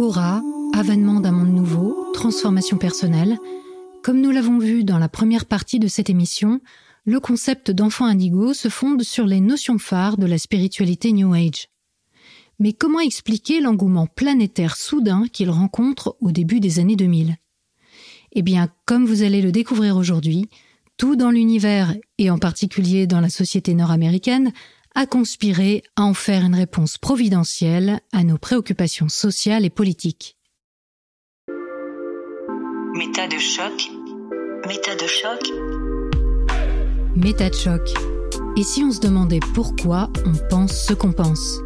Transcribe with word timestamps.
Aura, 0.00 0.42
avènement 0.72 1.20
d'un 1.20 1.30
monde 1.32 1.54
nouveau, 1.54 1.94
transformation 2.14 2.78
personnelle. 2.78 3.38
Comme 4.02 4.22
nous 4.22 4.30
l'avons 4.30 4.58
vu 4.58 4.82
dans 4.82 4.98
la 4.98 5.10
première 5.10 5.44
partie 5.44 5.78
de 5.78 5.88
cette 5.88 6.08
émission, 6.08 6.62
le 7.04 7.20
concept 7.20 7.70
d'enfant 7.70 8.06
indigo 8.06 8.54
se 8.54 8.68
fonde 8.68 9.02
sur 9.02 9.26
les 9.26 9.40
notions 9.40 9.76
phares 9.76 10.16
de 10.16 10.24
la 10.24 10.38
spiritualité 10.38 11.12
New 11.12 11.34
Age. 11.34 11.68
Mais 12.58 12.72
comment 12.72 13.00
expliquer 13.00 13.60
l'engouement 13.60 14.06
planétaire 14.06 14.76
soudain 14.76 15.24
qu'il 15.30 15.50
rencontre 15.50 16.16
au 16.22 16.32
début 16.32 16.60
des 16.60 16.78
années 16.78 16.96
2000 16.96 17.36
Eh 18.32 18.40
bien, 18.40 18.70
comme 18.86 19.04
vous 19.04 19.22
allez 19.22 19.42
le 19.42 19.52
découvrir 19.52 19.98
aujourd'hui, 19.98 20.48
tout 20.96 21.14
dans 21.14 21.30
l'univers, 21.30 21.94
et 22.16 22.30
en 22.30 22.38
particulier 22.38 23.06
dans 23.06 23.20
la 23.20 23.28
société 23.28 23.74
nord-américaine, 23.74 24.52
a 24.94 25.06
conspiré 25.06 25.82
à 25.96 26.02
en 26.02 26.14
faire 26.14 26.44
une 26.44 26.54
réponse 26.54 26.98
providentielle 26.98 28.00
à 28.12 28.24
nos 28.24 28.38
préoccupations 28.38 29.08
sociales 29.08 29.64
et 29.64 29.70
politiques. 29.70 30.36
Méta 32.94 33.28
de 33.28 33.38
choc. 33.38 33.90
Méta 34.66 34.94
de 34.96 35.06
choc. 35.06 35.40
Méta 37.16 37.48
de 37.50 37.54
choc. 37.54 37.80
Et 38.56 38.62
si 38.62 38.82
on 38.82 38.90
se 38.90 39.00
demandait 39.00 39.40
pourquoi 39.54 40.10
on 40.26 40.32
pense 40.48 40.86
ce 40.86 40.92
qu'on 40.92 41.12
pense? 41.12 41.58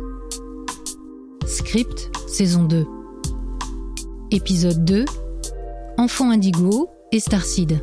Script, 1.47 2.11
saison 2.29 2.65
2. 2.65 2.87
Épisode 4.31 4.85
2. 4.85 5.05
Enfant 5.97 6.31
indigo 6.31 6.91
et 7.13 7.21
Starseed. 7.21 7.83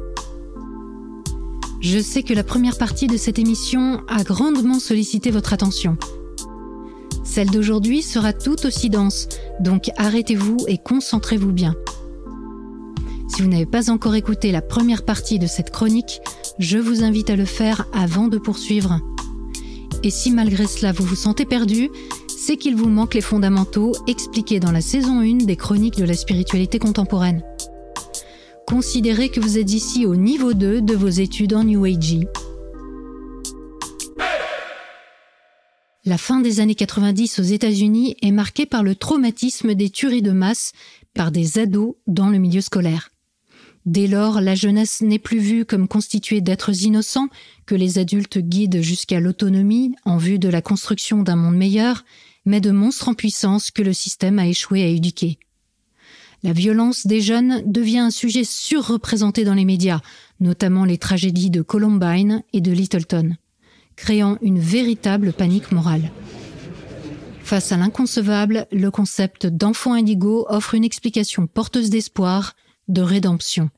Je 1.81 1.97
sais 1.97 2.21
que 2.21 2.35
la 2.35 2.43
première 2.43 2.77
partie 2.77 3.07
de 3.07 3.17
cette 3.17 3.39
émission 3.39 4.01
a 4.07 4.23
grandement 4.23 4.79
sollicité 4.79 5.31
votre 5.31 5.51
attention. 5.51 5.97
Celle 7.23 7.49
d'aujourd'hui 7.49 8.03
sera 8.03 8.33
tout 8.33 8.67
aussi 8.67 8.91
dense, 8.91 9.27
donc 9.59 9.89
arrêtez-vous 9.97 10.57
et 10.67 10.77
concentrez-vous 10.77 11.51
bien. 11.51 11.73
Si 13.27 13.41
vous 13.41 13.47
n'avez 13.47 13.65
pas 13.65 13.89
encore 13.89 14.13
écouté 14.13 14.51
la 14.51 14.61
première 14.61 15.03
partie 15.03 15.39
de 15.39 15.47
cette 15.47 15.71
chronique, 15.71 16.21
je 16.59 16.77
vous 16.77 17.03
invite 17.03 17.31
à 17.31 17.35
le 17.35 17.45
faire 17.45 17.87
avant 17.93 18.27
de 18.27 18.37
poursuivre. 18.37 18.99
Et 20.03 20.11
si 20.11 20.29
malgré 20.29 20.67
cela 20.67 20.91
vous 20.91 21.05
vous 21.05 21.15
sentez 21.15 21.45
perdu, 21.45 21.89
c'est 22.27 22.57
qu'il 22.57 22.75
vous 22.75 22.89
manque 22.89 23.15
les 23.15 23.21
fondamentaux 23.21 23.93
expliqués 24.07 24.59
dans 24.59 24.71
la 24.71 24.81
saison 24.81 25.21
1 25.21 25.45
des 25.45 25.55
chroniques 25.55 25.97
de 25.97 26.05
la 26.05 26.15
spiritualité 26.15 26.77
contemporaine 26.77 27.41
considérez 28.71 29.27
que 29.27 29.41
vous 29.41 29.57
êtes 29.57 29.73
ici 29.73 30.05
au 30.05 30.15
niveau 30.15 30.53
2 30.53 30.81
de 30.81 30.95
vos 30.95 31.09
études 31.09 31.53
en 31.53 31.67
Age. 31.83 32.19
La 36.05 36.17
fin 36.17 36.39
des 36.39 36.61
années 36.61 36.75
90 36.75 37.39
aux 37.39 37.43
États-Unis 37.43 38.15
est 38.21 38.31
marquée 38.31 38.65
par 38.65 38.81
le 38.81 38.95
traumatisme 38.95 39.75
des 39.75 39.89
tueries 39.89 40.21
de 40.21 40.31
masse 40.31 40.71
par 41.13 41.33
des 41.33 41.59
ados 41.59 41.95
dans 42.07 42.29
le 42.29 42.37
milieu 42.37 42.61
scolaire. 42.61 43.09
Dès 43.85 44.07
lors, 44.07 44.39
la 44.39 44.55
jeunesse 44.55 45.01
n'est 45.01 45.19
plus 45.19 45.39
vue 45.39 45.65
comme 45.65 45.89
constituée 45.89 46.39
d'êtres 46.39 46.83
innocents 46.83 47.27
que 47.65 47.75
les 47.75 47.99
adultes 47.99 48.37
guident 48.37 48.81
jusqu'à 48.81 49.19
l'autonomie 49.19 49.95
en 50.05 50.15
vue 50.15 50.39
de 50.39 50.47
la 50.47 50.61
construction 50.61 51.23
d'un 51.23 51.35
monde 51.35 51.57
meilleur, 51.57 52.05
mais 52.45 52.61
de 52.61 52.71
monstres 52.71 53.09
en 53.09 53.15
puissance 53.15 53.69
que 53.69 53.81
le 53.81 53.91
système 53.91 54.39
a 54.39 54.47
échoué 54.47 54.81
à 54.81 54.87
éduquer. 54.87 55.39
La 56.43 56.53
violence 56.53 57.05
des 57.05 57.21
jeunes 57.21 57.61
devient 57.65 57.99
un 57.99 58.09
sujet 58.09 58.43
surreprésenté 58.43 59.43
dans 59.43 59.53
les 59.53 59.65
médias, 59.65 60.01
notamment 60.39 60.85
les 60.85 60.97
tragédies 60.97 61.51
de 61.51 61.61
Columbine 61.61 62.43
et 62.51 62.61
de 62.61 62.71
Littleton, 62.71 63.35
créant 63.95 64.37
une 64.41 64.59
véritable 64.59 65.33
panique 65.33 65.71
morale. 65.71 66.11
Face 67.43 67.71
à 67.71 67.77
l'inconcevable, 67.77 68.65
le 68.71 68.89
concept 68.89 69.45
d'enfant 69.45 69.93
indigo 69.93 70.45
offre 70.49 70.73
une 70.73 70.83
explication 70.83 71.47
porteuse 71.47 71.89
d'espoir, 71.89 72.55
de 72.87 73.01
rédemption. 73.01 73.69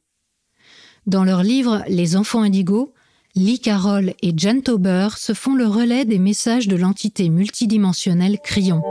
Dans 1.05 1.25
leur 1.25 1.43
livre 1.43 1.83
Les 1.89 2.15
enfants 2.15 2.43
indigos, 2.43 2.93
Lee 3.35 3.59
Carroll 3.59 4.13
et 4.21 4.33
Jan 4.37 4.61
Tauber 4.61 5.09
se 5.17 5.33
font 5.33 5.55
le 5.55 5.67
relais 5.67 6.05
des 6.05 6.19
messages 6.19 6.67
de 6.67 6.75
l'entité 6.75 7.29
multidimensionnelle 7.29 8.37
Crion. 8.43 8.81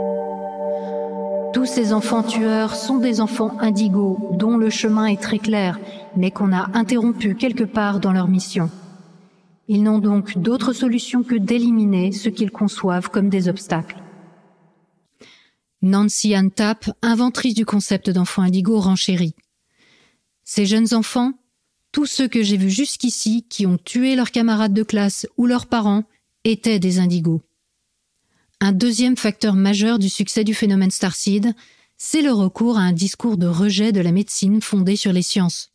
Tous 1.53 1.67
ces 1.67 1.93
enfants 1.93 2.23
tueurs 2.23 2.75
sont 2.75 2.97
des 2.97 3.21
enfants 3.21 3.55
indigos 3.59 4.17
dont 4.39 4.57
le 4.57 4.71
chemin 4.71 5.05
est 5.05 5.21
très 5.21 5.37
clair, 5.37 5.79
mais 6.17 6.31
qu'on 6.31 6.51
a 6.51 6.71
interrompu 6.73 7.35
quelque 7.35 7.63
part 7.63 7.99
dans 7.99 8.11
leur 8.11 8.27
mission. 8.27 8.71
Ils 9.67 9.83
n'ont 9.83 9.99
donc 9.99 10.35
d'autre 10.37 10.73
solution 10.73 11.21
que 11.21 11.35
d'éliminer 11.35 12.11
ce 12.11 12.29
qu'ils 12.29 12.49
conçoivent 12.49 13.11
comme 13.11 13.29
des 13.29 13.49
obstacles. 13.49 13.97
Nancy 15.83 16.33
Ann 16.33 16.49
Tapp, 16.49 16.89
inventrice 17.03 17.53
du 17.53 17.65
concept 17.65 18.09
d'enfant 18.09 18.41
indigo, 18.41 18.79
renchérit. 18.79 19.35
Ces 20.43 20.65
jeunes 20.65 20.95
enfants, 20.95 21.33
tous 21.91 22.07
ceux 22.07 22.27
que 22.27 22.41
j'ai 22.41 22.57
vus 22.57 22.71
jusqu'ici 22.71 23.45
qui 23.47 23.67
ont 23.67 23.77
tué 23.77 24.15
leurs 24.15 24.31
camarades 24.31 24.73
de 24.73 24.83
classe 24.83 25.27
ou 25.37 25.45
leurs 25.45 25.67
parents, 25.67 26.03
étaient 26.45 26.79
des 26.79 26.97
indigos. 26.97 27.41
Un 28.65 28.71
deuxième 28.71 29.17
facteur 29.17 29.55
majeur 29.55 29.99
du 29.99 30.07
succès 30.07 30.45
du 30.45 30.53
phénomène 30.53 30.89
Starseed, 30.89 31.53
c'est 31.97 32.21
le 32.21 32.31
recours 32.31 32.77
à 32.77 32.83
un 32.83 32.93
discours 32.93 33.35
de 33.35 33.45
rejet 33.45 33.91
de 33.91 33.99
la 33.99 34.13
médecine 34.13 34.61
fondée 34.61 34.95
sur 34.95 35.11
les 35.11 35.21
sciences, 35.21 35.73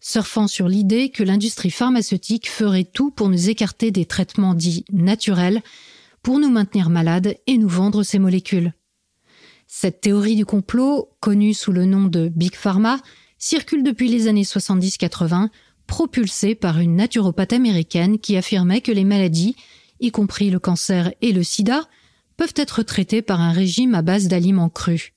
surfant 0.00 0.46
sur 0.46 0.66
l'idée 0.66 1.10
que 1.10 1.22
l'industrie 1.22 1.70
pharmaceutique 1.70 2.48
ferait 2.48 2.88
tout 2.90 3.10
pour 3.10 3.28
nous 3.28 3.50
écarter 3.50 3.90
des 3.90 4.06
traitements 4.06 4.54
dits 4.54 4.86
naturels, 4.90 5.60
pour 6.22 6.38
nous 6.38 6.48
maintenir 6.48 6.88
malades 6.88 7.36
et 7.46 7.58
nous 7.58 7.68
vendre 7.68 8.02
ces 8.02 8.18
molécules. 8.18 8.72
Cette 9.66 10.00
théorie 10.00 10.36
du 10.36 10.46
complot, 10.46 11.10
connue 11.20 11.52
sous 11.52 11.72
le 11.72 11.84
nom 11.84 12.04
de 12.04 12.28
Big 12.28 12.54
Pharma, 12.54 12.98
circule 13.36 13.82
depuis 13.82 14.08
les 14.08 14.26
années 14.26 14.44
70-80, 14.44 15.50
propulsée 15.86 16.54
par 16.54 16.78
une 16.78 16.96
naturopathe 16.96 17.52
américaine 17.52 18.18
qui 18.18 18.38
affirmait 18.38 18.80
que 18.80 18.90
les 18.90 19.04
maladies, 19.04 19.54
y 20.00 20.10
compris 20.10 20.48
le 20.48 20.60
cancer 20.60 21.12
et 21.20 21.32
le 21.32 21.42
sida, 21.42 21.86
peuvent 22.36 22.54
être 22.56 22.82
traités 22.82 23.22
par 23.22 23.40
un 23.40 23.52
régime 23.52 23.94
à 23.94 24.02
base 24.02 24.28
d'aliments 24.28 24.68
crus. 24.68 25.12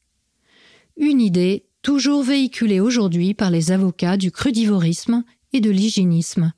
Une 0.97 1.21
idée 1.21 1.65
toujours 1.81 2.23
véhiculée 2.23 2.79
aujourd'hui 2.79 3.33
par 3.33 3.51
les 3.51 3.71
avocats 3.71 4.17
du 4.17 4.31
crudivorisme 4.31 5.23
et 5.53 5.61
de 5.61 5.69
l'hygiénisme. 5.69 6.53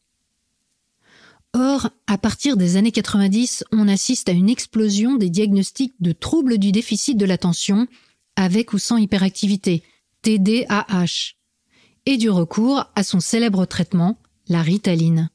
Or, 1.54 1.90
à 2.08 2.18
partir 2.18 2.56
des 2.56 2.78
années 2.78 2.92
90, 2.92 3.64
on 3.72 3.88
assiste 3.88 4.30
à 4.30 4.32
une 4.32 4.50
explosion 4.50 5.16
des 5.16 5.30
diagnostics 5.30 5.96
de 6.00 6.12
troubles 6.12 6.58
du 6.58 6.72
déficit 6.72 7.18
de 7.18 7.26
l'attention, 7.26 7.88
avec 8.36 8.74
ou 8.74 8.78
sans 8.78 8.98
hyperactivité, 8.98 9.84
TDAH, 10.22 11.34
et 12.06 12.18
du 12.18 12.30
recours 12.30 12.86
à 12.96 13.04
son 13.04 13.20
célèbre 13.20 13.66
traitement, 13.66 14.20
la 14.48 14.62
ritaline. 14.62 15.30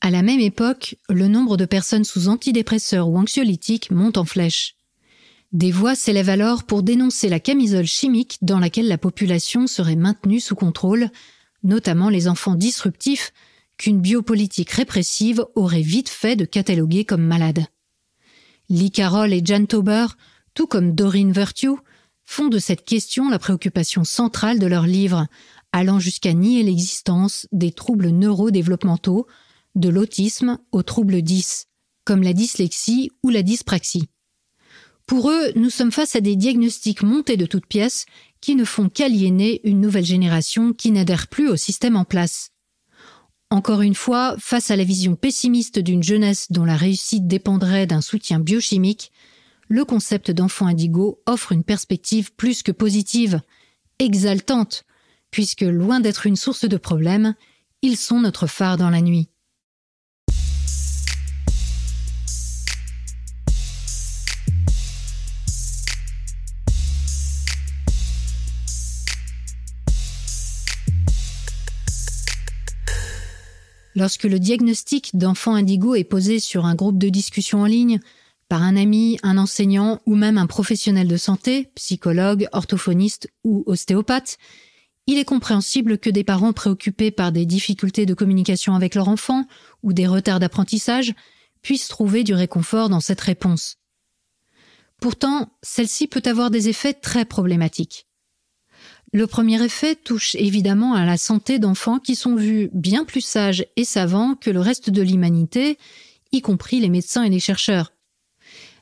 À 0.00 0.10
la 0.10 0.22
même 0.22 0.40
époque, 0.40 0.96
le 1.08 1.28
nombre 1.28 1.56
de 1.56 1.64
personnes 1.64 2.04
sous 2.04 2.28
antidépresseurs 2.28 3.08
ou 3.08 3.18
anxiolytiques 3.18 3.90
monte 3.90 4.18
en 4.18 4.24
flèche. 4.24 4.76
Des 5.52 5.70
voix 5.70 5.94
s'élèvent 5.94 6.28
alors 6.28 6.64
pour 6.64 6.82
dénoncer 6.82 7.28
la 7.28 7.40
camisole 7.40 7.86
chimique 7.86 8.38
dans 8.42 8.58
laquelle 8.58 8.88
la 8.88 8.98
population 8.98 9.66
serait 9.66 9.96
maintenue 9.96 10.40
sous 10.40 10.54
contrôle, 10.54 11.08
notamment 11.62 12.08
les 12.08 12.28
enfants 12.28 12.56
disruptifs, 12.56 13.32
qu'une 13.78 14.00
biopolitique 14.00 14.70
répressive 14.70 15.44
aurait 15.54 15.82
vite 15.82 16.08
fait 16.08 16.36
de 16.36 16.44
cataloguer 16.44 17.04
comme 17.04 17.22
malades. 17.22 17.66
Lee 18.68 18.90
Carroll 18.90 19.32
et 19.32 19.42
Jan 19.44 19.64
Tauber, 19.66 20.06
tout 20.54 20.66
comme 20.66 20.94
Doreen 20.94 21.32
Virtue, 21.32 21.76
font 22.24 22.48
de 22.48 22.58
cette 22.58 22.84
question 22.84 23.28
la 23.28 23.38
préoccupation 23.38 24.02
centrale 24.02 24.58
de 24.58 24.66
leur 24.66 24.86
livre, 24.86 25.26
allant 25.72 26.00
jusqu'à 26.00 26.32
nier 26.32 26.62
l'existence 26.62 27.46
des 27.52 27.70
troubles 27.70 28.08
neurodéveloppementaux, 28.08 29.26
de 29.76 29.88
l'autisme 29.88 30.58
aux 30.72 30.82
troubles 30.82 31.22
10, 31.22 31.66
comme 32.04 32.22
la 32.22 32.32
dyslexie 32.32 33.12
ou 33.22 33.30
la 33.30 33.42
dyspraxie. 33.42 34.08
Pour 35.06 35.30
eux, 35.30 35.52
nous 35.54 35.70
sommes 35.70 35.92
face 35.92 36.16
à 36.16 36.20
des 36.20 36.34
diagnostics 36.34 37.02
montés 37.02 37.36
de 37.36 37.46
toutes 37.46 37.66
pièces 37.66 38.06
qui 38.40 38.56
ne 38.56 38.64
font 38.64 38.88
qu'aliéner 38.88 39.60
une 39.62 39.80
nouvelle 39.80 40.04
génération 40.04 40.72
qui 40.72 40.90
n'adhère 40.90 41.28
plus 41.28 41.48
au 41.48 41.56
système 41.56 41.94
en 41.94 42.04
place. 42.04 42.50
Encore 43.50 43.82
une 43.82 43.94
fois, 43.94 44.34
face 44.40 44.72
à 44.72 44.76
la 44.76 44.82
vision 44.82 45.14
pessimiste 45.14 45.78
d'une 45.78 46.02
jeunesse 46.02 46.50
dont 46.50 46.64
la 46.64 46.76
réussite 46.76 47.28
dépendrait 47.28 47.86
d'un 47.86 48.00
soutien 48.00 48.40
biochimique, 48.40 49.12
le 49.68 49.84
concept 49.84 50.32
d'enfant 50.32 50.66
indigo 50.66 51.22
offre 51.26 51.52
une 51.52 51.64
perspective 51.64 52.32
plus 52.32 52.64
que 52.64 52.72
positive, 52.72 53.40
exaltante, 54.00 54.84
puisque 55.30 55.62
loin 55.62 56.00
d'être 56.00 56.26
une 56.26 56.36
source 56.36 56.68
de 56.68 56.76
problèmes, 56.76 57.34
ils 57.82 57.96
sont 57.96 58.20
notre 58.20 58.48
phare 58.48 58.76
dans 58.76 58.90
la 58.90 59.00
nuit. 59.00 59.28
Lorsque 73.96 74.24
le 74.24 74.38
diagnostic 74.38 75.16
d'enfant 75.16 75.54
indigo 75.54 75.94
est 75.94 76.04
posé 76.04 76.38
sur 76.38 76.66
un 76.66 76.74
groupe 76.74 76.98
de 76.98 77.08
discussion 77.08 77.62
en 77.62 77.64
ligne, 77.64 77.98
par 78.46 78.62
un 78.62 78.76
ami, 78.76 79.18
un 79.22 79.38
enseignant 79.38 80.00
ou 80.04 80.14
même 80.14 80.36
un 80.36 80.46
professionnel 80.46 81.08
de 81.08 81.16
santé, 81.16 81.70
psychologue, 81.74 82.46
orthophoniste 82.52 83.28
ou 83.42 83.64
ostéopathe, 83.66 84.36
il 85.06 85.16
est 85.16 85.24
compréhensible 85.24 85.96
que 85.96 86.10
des 86.10 86.24
parents 86.24 86.52
préoccupés 86.52 87.10
par 87.10 87.32
des 87.32 87.46
difficultés 87.46 88.04
de 88.04 88.12
communication 88.12 88.74
avec 88.74 88.94
leur 88.94 89.08
enfant 89.08 89.46
ou 89.82 89.94
des 89.94 90.06
retards 90.06 90.40
d'apprentissage 90.40 91.14
puissent 91.62 91.88
trouver 91.88 92.22
du 92.22 92.34
réconfort 92.34 92.90
dans 92.90 93.00
cette 93.00 93.20
réponse. 93.22 93.76
Pourtant, 95.00 95.48
celle-ci 95.62 96.06
peut 96.06 96.22
avoir 96.26 96.50
des 96.50 96.68
effets 96.68 96.94
très 96.94 97.24
problématiques. 97.24 98.05
Le 99.12 99.26
premier 99.26 99.62
effet 99.62 99.94
touche 99.94 100.34
évidemment 100.34 100.94
à 100.94 101.04
la 101.04 101.16
santé 101.16 101.58
d'enfants 101.58 101.98
qui 101.98 102.14
sont 102.16 102.34
vus 102.34 102.70
bien 102.72 103.04
plus 103.04 103.20
sages 103.20 103.64
et 103.76 103.84
savants 103.84 104.34
que 104.34 104.50
le 104.50 104.60
reste 104.60 104.90
de 104.90 105.02
l'humanité, 105.02 105.78
y 106.32 106.40
compris 106.40 106.80
les 106.80 106.88
médecins 106.88 107.22
et 107.22 107.30
les 107.30 107.40
chercheurs. 107.40 107.92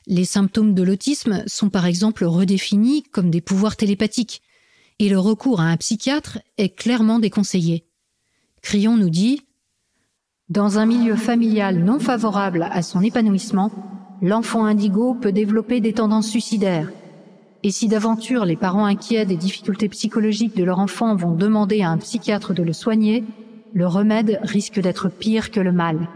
Les 0.07 0.25
symptômes 0.25 0.73
de 0.73 0.83
l'autisme 0.83 1.43
sont 1.47 1.69
par 1.69 1.85
exemple 1.85 2.25
redéfinis 2.25 3.03
comme 3.03 3.29
des 3.29 3.41
pouvoirs 3.41 3.75
télépathiques, 3.75 4.41
et 4.99 5.09
le 5.09 5.19
recours 5.19 5.61
à 5.61 5.65
un 5.65 5.77
psychiatre 5.77 6.39
est 6.57 6.69
clairement 6.69 7.19
déconseillé. 7.19 7.85
Crillon 8.61 8.97
nous 8.97 9.09
dit 9.09 9.41
Dans 10.49 10.79
un 10.79 10.85
milieu 10.85 11.15
familial 11.15 11.83
non 11.83 11.99
favorable 11.99 12.67
à 12.71 12.81
son 12.81 13.01
épanouissement, 13.01 13.71
l'enfant 14.21 14.65
indigo 14.65 15.15
peut 15.15 15.31
développer 15.31 15.81
des 15.81 15.93
tendances 15.93 16.29
suicidaires. 16.29 16.89
Et 17.65 17.71
si 17.71 17.87
d'aventure 17.87 18.45
les 18.45 18.55
parents 18.55 18.85
inquiets 18.85 19.25
des 19.25 19.37
difficultés 19.37 19.89
psychologiques 19.89 20.55
de 20.55 20.63
leur 20.63 20.77
enfant 20.77 21.15
vont 21.15 21.33
demander 21.33 21.81
à 21.81 21.89
un 21.89 21.97
psychiatre 21.97 22.53
de 22.53 22.61
le 22.61 22.73
soigner, 22.73 23.23
le 23.73 23.87
remède 23.87 24.39
risque 24.43 24.79
d'être 24.79 25.09
pire 25.09 25.49
que 25.49 25.59
le 25.59 25.71
mal. 25.71 26.07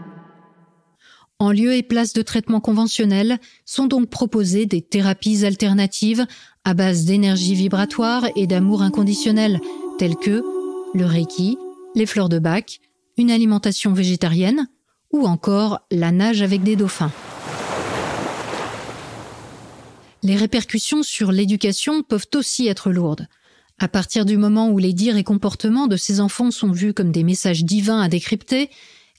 En 1.40 1.50
lieu 1.50 1.74
et 1.74 1.82
place 1.82 2.12
de 2.12 2.22
traitements 2.22 2.60
conventionnels 2.60 3.40
sont 3.64 3.86
donc 3.86 4.08
proposées 4.10 4.66
des 4.66 4.80
thérapies 4.80 5.44
alternatives 5.44 6.24
à 6.64 6.72
base 6.72 7.04
d'énergie 7.04 7.56
vibratoire 7.56 8.26
et 8.36 8.46
d'amour 8.46 8.82
inconditionnel, 8.82 9.60
telles 9.98 10.14
que 10.14 10.44
le 10.94 11.04
Reiki, 11.04 11.58
les 11.96 12.06
fleurs 12.06 12.28
de 12.28 12.38
bac, 12.38 12.78
une 13.16 13.32
alimentation 13.32 13.92
végétarienne 13.92 14.68
ou 15.12 15.26
encore 15.26 15.80
la 15.90 16.12
nage 16.12 16.42
avec 16.42 16.62
des 16.62 16.76
dauphins. 16.76 17.10
Les 20.22 20.36
répercussions 20.36 21.02
sur 21.02 21.32
l'éducation 21.32 22.02
peuvent 22.02 22.28
aussi 22.34 22.68
être 22.68 22.90
lourdes. 22.90 23.26
À 23.78 23.88
partir 23.88 24.26
du 24.26 24.36
moment 24.36 24.68
où 24.68 24.76
les 24.76 24.92
dires 24.92 25.16
et 25.16 25.24
comportements 25.24 25.86
de 25.86 25.96
ces 25.96 26.20
enfants 26.20 26.50
sont 26.50 26.70
vus 26.70 26.92
comme 26.92 27.12
des 27.12 27.24
messages 27.24 27.64
divins 27.64 28.02
à 28.02 28.08
décrypter, 28.08 28.68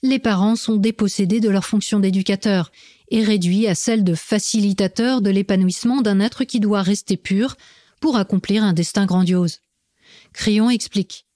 les 0.04 0.20
parents 0.20 0.54
sont 0.54 0.76
dépossédés 0.76 1.40
de 1.40 1.48
leur 1.48 1.64
fonction 1.64 1.98
d'éducateur 1.98 2.70
et 3.10 3.24
réduits 3.24 3.66
à 3.66 3.74
celle 3.74 4.04
de 4.04 4.14
facilitateur 4.14 5.20
de 5.20 5.30
l'épanouissement 5.30 6.00
d'un 6.00 6.20
être 6.20 6.44
qui 6.44 6.60
doit 6.60 6.82
rester 6.82 7.16
pur 7.16 7.56
pour 8.00 8.16
accomplir 8.16 8.62
un 8.62 8.72
destin 8.72 9.04
grandiose. 9.04 9.58
Crayon 10.32 10.70
explique. 10.70 11.26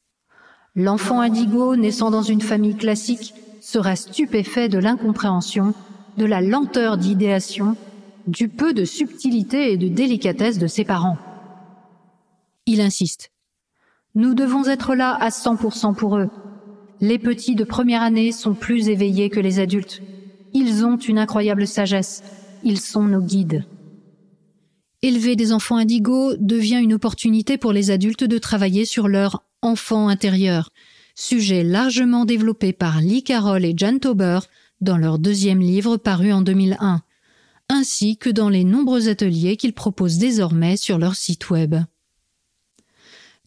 L'enfant 0.76 1.20
indigo 1.20 1.74
naissant 1.74 2.10
dans 2.10 2.22
une 2.22 2.40
famille 2.40 2.76
classique 2.76 3.34
sera 3.60 3.96
stupéfait 3.96 4.68
de 4.68 4.78
l'incompréhension, 4.78 5.74
de 6.16 6.24
la 6.24 6.40
lenteur 6.40 6.96
d'idéation 6.96 7.76
du 8.26 8.48
peu 8.48 8.72
de 8.72 8.84
subtilité 8.84 9.72
et 9.72 9.76
de 9.76 9.88
délicatesse 9.88 10.58
de 10.58 10.66
ses 10.66 10.84
parents. 10.84 11.18
Il 12.66 12.80
insiste. 12.80 13.30
Nous 14.14 14.34
devons 14.34 14.64
être 14.66 14.94
là 14.94 15.16
à 15.20 15.28
100% 15.28 15.94
pour 15.94 16.16
eux. 16.16 16.30
Les 17.00 17.18
petits 17.18 17.54
de 17.54 17.64
première 17.64 18.02
année 18.02 18.32
sont 18.32 18.54
plus 18.54 18.88
éveillés 18.88 19.30
que 19.30 19.40
les 19.40 19.60
adultes. 19.60 20.02
Ils 20.54 20.84
ont 20.84 20.96
une 20.96 21.18
incroyable 21.18 21.66
sagesse. 21.66 22.22
Ils 22.64 22.80
sont 22.80 23.04
nos 23.04 23.20
guides. 23.20 23.64
Élever 25.02 25.36
des 25.36 25.52
enfants 25.52 25.76
indigos 25.76 26.36
devient 26.38 26.80
une 26.82 26.94
opportunité 26.94 27.58
pour 27.58 27.72
les 27.72 27.90
adultes 27.90 28.24
de 28.24 28.38
travailler 28.38 28.86
sur 28.86 29.08
leur 29.08 29.44
enfant 29.62 30.08
intérieur, 30.08 30.70
sujet 31.14 31.62
largement 31.62 32.24
développé 32.24 32.72
par 32.72 33.00
Lee 33.00 33.22
Carroll 33.22 33.64
et 33.64 33.74
Jan 33.76 33.98
Tauber 33.98 34.40
dans 34.80 34.96
leur 34.96 35.18
deuxième 35.18 35.60
livre 35.60 35.96
paru 35.96 36.32
en 36.32 36.42
2001, 36.42 37.02
ainsi 37.68 38.16
que 38.16 38.30
dans 38.30 38.48
les 38.48 38.64
nombreux 38.64 39.08
ateliers 39.08 39.56
qu'ils 39.56 39.72
proposent 39.72 40.18
désormais 40.18 40.76
sur 40.76 40.98
leur 40.98 41.14
site 41.14 41.50
web. 41.50 41.76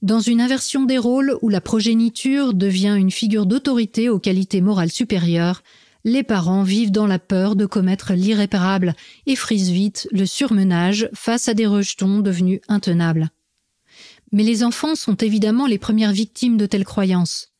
Dans 0.01 0.21
une 0.21 0.39
inversion 0.39 0.85
des 0.85 0.97
rôles 0.97 1.37
où 1.41 1.49
la 1.49 1.59
progéniture 1.59 2.53
devient 2.53 2.95
une 2.97 3.11
figure 3.11 3.45
d'autorité 3.45 4.07
aux 4.07 4.19
qualités 4.19 4.61
morales 4.61 4.91
supérieures, 4.91 5.61
les 6.05 6.23
parents 6.23 6.63
vivent 6.63 6.91
dans 6.91 7.07
la 7.07 7.19
peur 7.19 7.57
de 7.57 7.65
commettre 7.65 8.13
l'irréparable 8.13 8.95
et 9.25 9.35
frisent 9.35 9.71
vite 9.71 10.07
le 10.11 10.25
surmenage 10.25 11.09
face 11.13 11.49
à 11.49 11.53
des 11.53 11.65
rejetons 11.65 12.19
devenus 12.19 12.61
intenables. 12.69 13.29
Mais 14.31 14.43
les 14.43 14.63
enfants 14.63 14.95
sont 14.95 15.15
évidemment 15.15 15.67
les 15.67 15.77
premières 15.77 16.13
victimes 16.13 16.55
de 16.55 16.65
telles 16.65 16.85
croyances. 16.85 17.51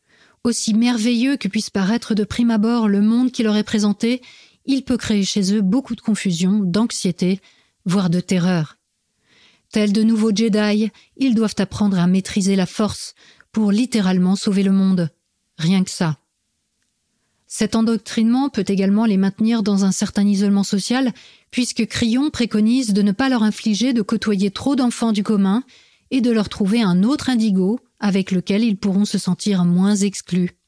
Aussi 0.46 0.74
merveilleux 0.74 1.36
que 1.36 1.50
puisse 1.50 1.70
paraître 1.70 2.16
de 2.16 2.24
prime 2.24 2.52
abord 2.52 2.88
le 2.88 3.02
monde 3.02 3.32
qui 3.32 3.44
leur 3.44 3.58
est 3.58 3.64
présenté, 3.64 4.22
il 4.66 4.84
peut 4.84 4.98
créer 4.98 5.24
chez 5.24 5.54
eux 5.54 5.62
beaucoup 5.62 5.96
de 5.96 6.02
confusion, 6.02 6.60
d'anxiété, 6.60 7.40
voire 7.86 8.10
de 8.10 8.20
terreur. 8.20 8.78
Tels 9.72 9.94
de 9.94 10.04
nouveaux 10.04 10.36
Jedi, 10.36 10.92
ils 11.18 11.36
doivent 11.36 11.56
apprendre 11.58 12.00
à 12.00 12.08
maîtriser 12.08 12.56
la 12.56 12.66
force 12.66 13.14
pour 13.52 13.72
littéralement 13.72 14.36
sauver 14.36 14.64
le 14.64 14.72
monde. 14.72 15.10
Rien 15.58 15.84
que 15.84 15.92
ça. 15.92 16.18
Cet 17.52 17.76
endoctrinement 17.76 18.50
peut 18.50 18.66
également 18.68 19.06
les 19.06 19.18
maintenir 19.18 19.64
dans 19.64 19.84
un 19.84 19.92
certain 19.92 20.26
isolement 20.26 20.64
social, 20.64 21.12
puisque 21.50 21.88
Crillon 21.88 22.30
préconise 22.30 22.94
de 22.94 23.02
ne 23.02 23.12
pas 23.12 23.28
leur 23.28 23.42
infliger 23.42 23.92
de 23.92 24.04
côtoyer 24.04 24.52
trop 24.52 24.76
d'enfants 24.76 25.12
du 25.12 25.24
commun 25.24 25.64
et 26.12 26.22
de 26.22 26.32
leur 26.32 26.48
trouver 26.48 26.82
un 26.82 27.04
autre 27.04 27.30
indigo 27.30 27.80
avec 28.00 28.32
lequel 28.32 28.64
ils 28.64 28.78
pourront 28.78 29.06
se 29.06 29.18
sentir 29.18 29.66
moins 29.66 29.96
exclus. 29.96 30.59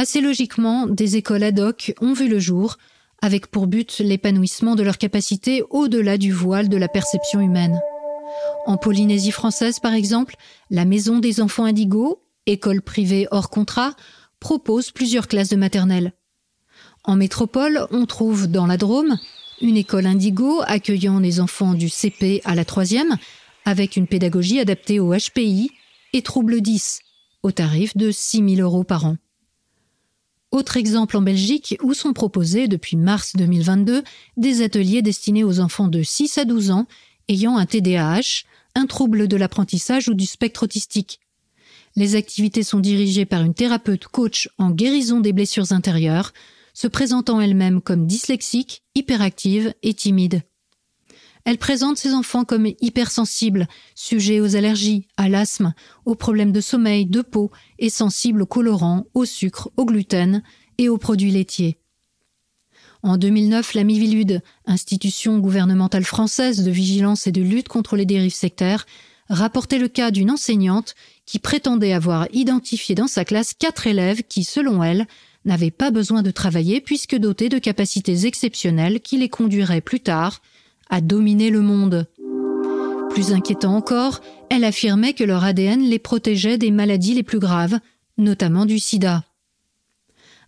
Assez 0.00 0.22
logiquement, 0.22 0.86
des 0.86 1.16
écoles 1.16 1.42
ad 1.42 1.60
hoc 1.60 1.92
ont 2.00 2.14
vu 2.14 2.26
le 2.26 2.38
jour, 2.38 2.78
avec 3.20 3.48
pour 3.48 3.66
but 3.66 3.98
l'épanouissement 3.98 4.74
de 4.74 4.82
leurs 4.82 4.96
capacités 4.96 5.62
au-delà 5.68 6.16
du 6.16 6.32
voile 6.32 6.70
de 6.70 6.78
la 6.78 6.88
perception 6.88 7.38
humaine. 7.38 7.78
En 8.64 8.78
Polynésie 8.78 9.30
française, 9.30 9.78
par 9.78 9.92
exemple, 9.92 10.36
la 10.70 10.86
Maison 10.86 11.18
des 11.18 11.42
enfants 11.42 11.66
indigos, 11.66 12.22
école 12.46 12.80
privée 12.80 13.28
hors 13.30 13.50
contrat, 13.50 13.94
propose 14.38 14.90
plusieurs 14.90 15.28
classes 15.28 15.50
de 15.50 15.56
maternelle. 15.56 16.14
En 17.04 17.16
métropole, 17.16 17.86
on 17.90 18.06
trouve 18.06 18.46
dans 18.46 18.66
la 18.66 18.78
Drôme 18.78 19.18
une 19.60 19.76
école 19.76 20.06
indigo 20.06 20.62
accueillant 20.66 21.18
les 21.18 21.40
enfants 21.40 21.74
du 21.74 21.90
CP 21.90 22.40
à 22.46 22.54
la 22.54 22.64
troisième, 22.64 23.18
avec 23.66 23.96
une 23.96 24.06
pédagogie 24.06 24.60
adaptée 24.60 24.98
au 24.98 25.14
HPI 25.14 25.70
et 26.14 26.22
trouble 26.22 26.62
10, 26.62 27.00
au 27.42 27.52
tarif 27.52 27.98
de 27.98 28.10
6 28.10 28.56
000 28.56 28.66
euros 28.66 28.84
par 28.84 29.04
an. 29.04 29.18
Autre 30.50 30.76
exemple 30.76 31.16
en 31.16 31.22
Belgique 31.22 31.76
où 31.80 31.94
sont 31.94 32.12
proposés 32.12 32.66
depuis 32.66 32.96
mars 32.96 33.36
2022 33.36 34.02
des 34.36 34.62
ateliers 34.62 35.00
destinés 35.00 35.44
aux 35.44 35.60
enfants 35.60 35.86
de 35.86 36.02
6 36.02 36.38
à 36.38 36.44
12 36.44 36.72
ans 36.72 36.86
ayant 37.28 37.56
un 37.56 37.66
TDAH, 37.66 38.44
un 38.74 38.86
trouble 38.86 39.28
de 39.28 39.36
l'apprentissage 39.36 40.08
ou 40.08 40.14
du 40.14 40.26
spectre 40.26 40.64
autistique. 40.64 41.20
Les 41.94 42.16
activités 42.16 42.64
sont 42.64 42.80
dirigées 42.80 43.26
par 43.26 43.42
une 43.42 43.54
thérapeute 43.54 44.06
coach 44.06 44.48
en 44.58 44.70
guérison 44.70 45.20
des 45.20 45.32
blessures 45.32 45.72
intérieures, 45.72 46.32
se 46.74 46.88
présentant 46.88 47.40
elle-même 47.40 47.80
comme 47.80 48.06
dyslexique, 48.06 48.82
hyperactive 48.96 49.74
et 49.82 49.94
timide. 49.94 50.42
Elle 51.44 51.58
présente 51.58 51.96
ses 51.96 52.12
enfants 52.12 52.44
comme 52.44 52.66
hypersensibles, 52.80 53.66
sujets 53.94 54.40
aux 54.40 54.56
allergies, 54.56 55.06
à 55.16 55.28
l'asthme, 55.28 55.72
aux 56.04 56.14
problèmes 56.14 56.52
de 56.52 56.60
sommeil, 56.60 57.06
de 57.06 57.22
peau 57.22 57.50
et 57.78 57.90
sensibles 57.90 58.42
aux 58.42 58.46
colorants, 58.46 59.06
au 59.14 59.24
sucre, 59.24 59.70
au 59.76 59.84
gluten 59.84 60.42
et 60.78 60.88
aux 60.88 60.98
produits 60.98 61.30
laitiers. 61.30 61.78
En 63.02 63.16
2009, 63.16 63.74
la 63.74 63.84
Mivilude, 63.84 64.42
institution 64.66 65.38
gouvernementale 65.38 66.04
française 66.04 66.62
de 66.62 66.70
vigilance 66.70 67.26
et 67.26 67.32
de 67.32 67.40
lutte 67.40 67.68
contre 67.68 67.96
les 67.96 68.04
dérives 68.04 68.34
sectaires, 68.34 68.86
rapportait 69.30 69.78
le 69.78 69.88
cas 69.88 70.10
d'une 70.10 70.30
enseignante 70.30 70.94
qui 71.24 71.38
prétendait 71.38 71.92
avoir 71.92 72.26
identifié 72.32 72.94
dans 72.94 73.06
sa 73.06 73.24
classe 73.24 73.54
quatre 73.54 73.86
élèves 73.86 74.24
qui, 74.24 74.44
selon 74.44 74.82
elle, 74.82 75.06
n'avaient 75.44 75.70
pas 75.70 75.90
besoin 75.90 76.22
de 76.22 76.30
travailler 76.30 76.80
puisque 76.80 77.16
dotés 77.16 77.48
de 77.48 77.58
capacités 77.58 78.26
exceptionnelles 78.26 79.00
qui 79.00 79.16
les 79.16 79.28
conduiraient 79.30 79.80
plus 79.80 80.00
tard 80.00 80.42
à 80.90 81.00
dominer 81.00 81.50
le 81.50 81.60
monde. 81.60 82.06
Plus 83.10 83.32
inquiétant 83.32 83.74
encore, 83.74 84.20
elle 84.50 84.64
affirmait 84.64 85.14
que 85.14 85.24
leur 85.24 85.44
ADN 85.44 85.80
les 85.80 85.98
protégeait 85.98 86.58
des 86.58 86.70
maladies 86.70 87.14
les 87.14 87.22
plus 87.22 87.38
graves, 87.38 87.78
notamment 88.18 88.66
du 88.66 88.78
sida. 88.78 89.24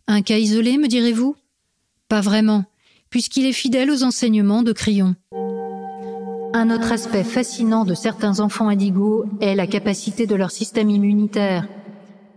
Un 0.06 0.22
cas 0.22 0.38
isolé, 0.38 0.78
me 0.78 0.88
direz-vous? 0.88 1.36
Pas 2.08 2.20
vraiment, 2.20 2.64
puisqu'il 3.08 3.46
est 3.46 3.52
fidèle 3.52 3.90
aux 3.90 4.02
enseignements 4.02 4.62
de 4.62 4.72
Crillon. 4.72 5.14
Un 6.54 6.70
autre 6.70 6.92
aspect 6.92 7.24
fascinant 7.24 7.84
de 7.84 7.94
certains 7.94 8.40
enfants 8.40 8.68
indigos 8.68 9.24
est 9.40 9.54
la 9.54 9.66
capacité 9.66 10.26
de 10.26 10.34
leur 10.34 10.50
système 10.50 10.90
immunitaire. 10.90 11.66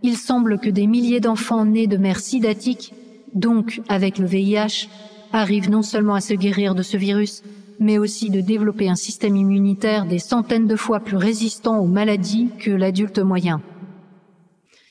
Il 0.04 0.16
semble 0.18 0.60
que 0.60 0.70
des 0.70 0.88
milliers 0.88 1.20
d'enfants 1.20 1.66
nés 1.66 1.88
de 1.88 1.98
mères 1.98 2.20
sidatiques, 2.20 2.94
donc 3.34 3.82
avec 3.90 4.18
le 4.18 4.26
VIH, 4.26 4.88
arrivent 5.34 5.70
non 5.70 5.82
seulement 5.82 6.16
à 6.16 6.22
se 6.22 6.34
guérir 6.34 6.76
de 6.76 6.84
ce 6.84 6.96
virus, 6.96 7.44
mais 7.79 7.98
aussi 7.98 8.29
de 8.29 8.41
développer 8.41 8.89
un 8.89 8.96
système 8.96 9.36
immunitaire 9.36 10.05
des 10.05 10.20
centaines 10.20 10.67
de 10.67 10.75
fois 10.75 11.00
plus 11.00 11.17
résistant 11.17 11.79
aux 11.79 11.88
maladies 11.88 12.50
que 12.60 12.72
l'adulte 12.72 13.20
moyen. 13.20 13.62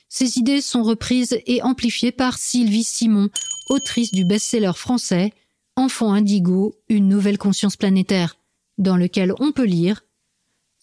Ces 0.08 0.38
idées 0.38 0.60
sont 0.60 0.82
reprises 0.82 1.38
et 1.46 1.62
amplifiées 1.62 2.12
par 2.12 2.38
Sylvie 2.38 2.84
Simon, 2.84 3.30
autrice 3.68 4.12
du 4.12 4.24
best-seller 4.24 4.72
français 4.74 5.32
Enfant 5.76 6.12
indigo, 6.12 6.76
une 6.88 7.08
nouvelle 7.08 7.38
conscience 7.38 7.76
planétaire, 7.76 8.36
dans 8.78 8.96
lequel 8.96 9.34
on 9.40 9.50
peut 9.50 9.64
lire 9.64 10.04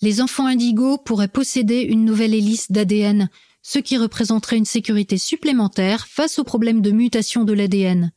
Les 0.02 0.20
enfants 0.20 0.48
indigos 0.48 0.98
pourraient 0.98 1.30
posséder 1.30 1.80
une 1.82 2.04
nouvelle 2.04 2.34
hélice 2.34 2.72
d'ADN, 2.72 3.30
ce 3.62 3.80
qui 3.80 3.98
représenterait 3.98 4.58
une 4.58 4.66
sécurité 4.66 5.18
supplémentaire 5.18 6.08
face 6.08 6.40
aux 6.40 6.44
problèmes 6.44 6.82
de 6.82 6.92
mutation 6.92 7.46
de 7.46 7.54
l'ADN 7.54 8.12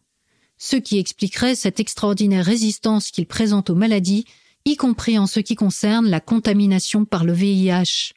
ce 0.58 0.76
qui 0.76 0.98
expliquerait 0.98 1.54
cette 1.54 1.80
extraordinaire 1.80 2.44
résistance 2.44 3.10
qu'il 3.10 3.26
présente 3.26 3.70
aux 3.70 3.74
maladies, 3.74 4.24
y 4.64 4.76
compris 4.76 5.18
en 5.18 5.26
ce 5.26 5.40
qui 5.40 5.54
concerne 5.56 6.08
la 6.08 6.20
contamination 6.20 7.04
par 7.04 7.24
le 7.24 7.32
VIH. 7.32 8.12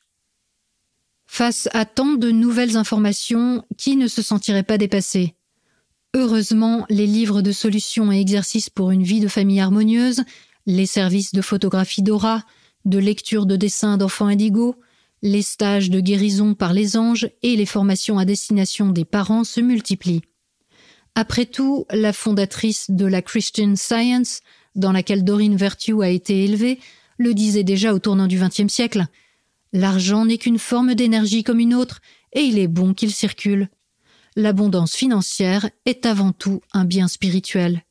Face 1.25 1.67
à 1.73 1.85
tant 1.85 2.13
de 2.13 2.31
nouvelles 2.31 2.77
informations, 2.77 3.65
qui 3.77 3.97
ne 3.97 4.07
se 4.07 4.21
sentirait 4.21 4.63
pas 4.63 4.77
dépassé 4.77 5.35
Heureusement, 6.13 6.85
les 6.89 7.05
livres 7.05 7.41
de 7.41 7.51
solutions 7.51 8.11
et 8.11 8.19
exercices 8.19 8.69
pour 8.69 8.91
une 8.91 9.03
vie 9.03 9.19
de 9.19 9.27
famille 9.27 9.59
harmonieuse, 9.59 10.23
les 10.65 10.85
services 10.85 11.33
de 11.33 11.41
photographie 11.41 12.01
d'aura, 12.01 12.43
de 12.85 12.97
lecture 12.97 13.45
de 13.45 13.55
dessins 13.55 13.97
d'enfants 13.97 14.27
indigos, 14.27 14.75
les 15.21 15.41
stages 15.41 15.89
de 15.89 15.99
guérison 15.99 16.53
par 16.53 16.73
les 16.73 16.95
anges 16.97 17.29
et 17.43 17.55
les 17.55 17.65
formations 17.65 18.19
à 18.19 18.25
destination 18.25 18.89
des 18.89 19.05
parents 19.05 19.43
se 19.43 19.59
multiplient. 19.59 20.21
Après 21.19 21.47
tout, 21.47 21.87
la 21.89 22.13
fondatrice 22.13 22.91
de 22.91 23.07
la 23.07 23.23
Christian 23.23 23.75
Science, 23.75 24.41
dans 24.75 24.91
laquelle 24.91 25.23
Doreen 25.23 25.55
Virtue 25.55 26.03
a 26.03 26.09
été 26.09 26.43
élevée, 26.43 26.79
le 27.17 27.33
disait 27.33 27.63
déjà 27.63 27.95
au 27.95 27.97
tournant 27.97 28.27
du 28.27 28.37
XXe 28.37 28.71
siècle. 28.71 29.07
L'argent 29.73 30.25
n'est 30.27 30.37
qu'une 30.37 30.59
forme 30.59 30.93
d'énergie 30.93 31.43
comme 31.43 31.59
une 31.59 31.73
autre, 31.73 32.01
et 32.33 32.41
il 32.41 32.59
est 32.59 32.67
bon 32.67 32.93
qu'il 32.93 33.11
circule. 33.11 33.67
L'abondance 34.35 34.95
financière 34.95 35.67
est 35.87 36.05
avant 36.05 36.33
tout 36.33 36.61
un 36.71 36.85
bien 36.85 37.07
spirituel. 37.07 37.81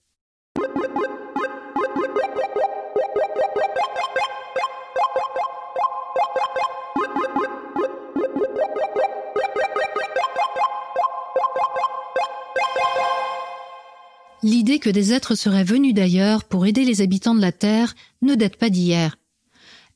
L'idée 14.47 14.79
que 14.79 14.91
des 14.91 15.13
êtres 15.13 15.35
seraient 15.35 15.65
venus 15.65 15.93
d'ailleurs 15.93 16.45
pour 16.45 16.67
aider 16.67 16.85
les 16.85 17.01
habitants 17.01 17.35
de 17.35 17.41
la 17.41 17.51
Terre 17.51 17.97
ne 18.23 18.37
date 18.37 18.55
pas 18.55 18.71
d'hier. 18.71 19.19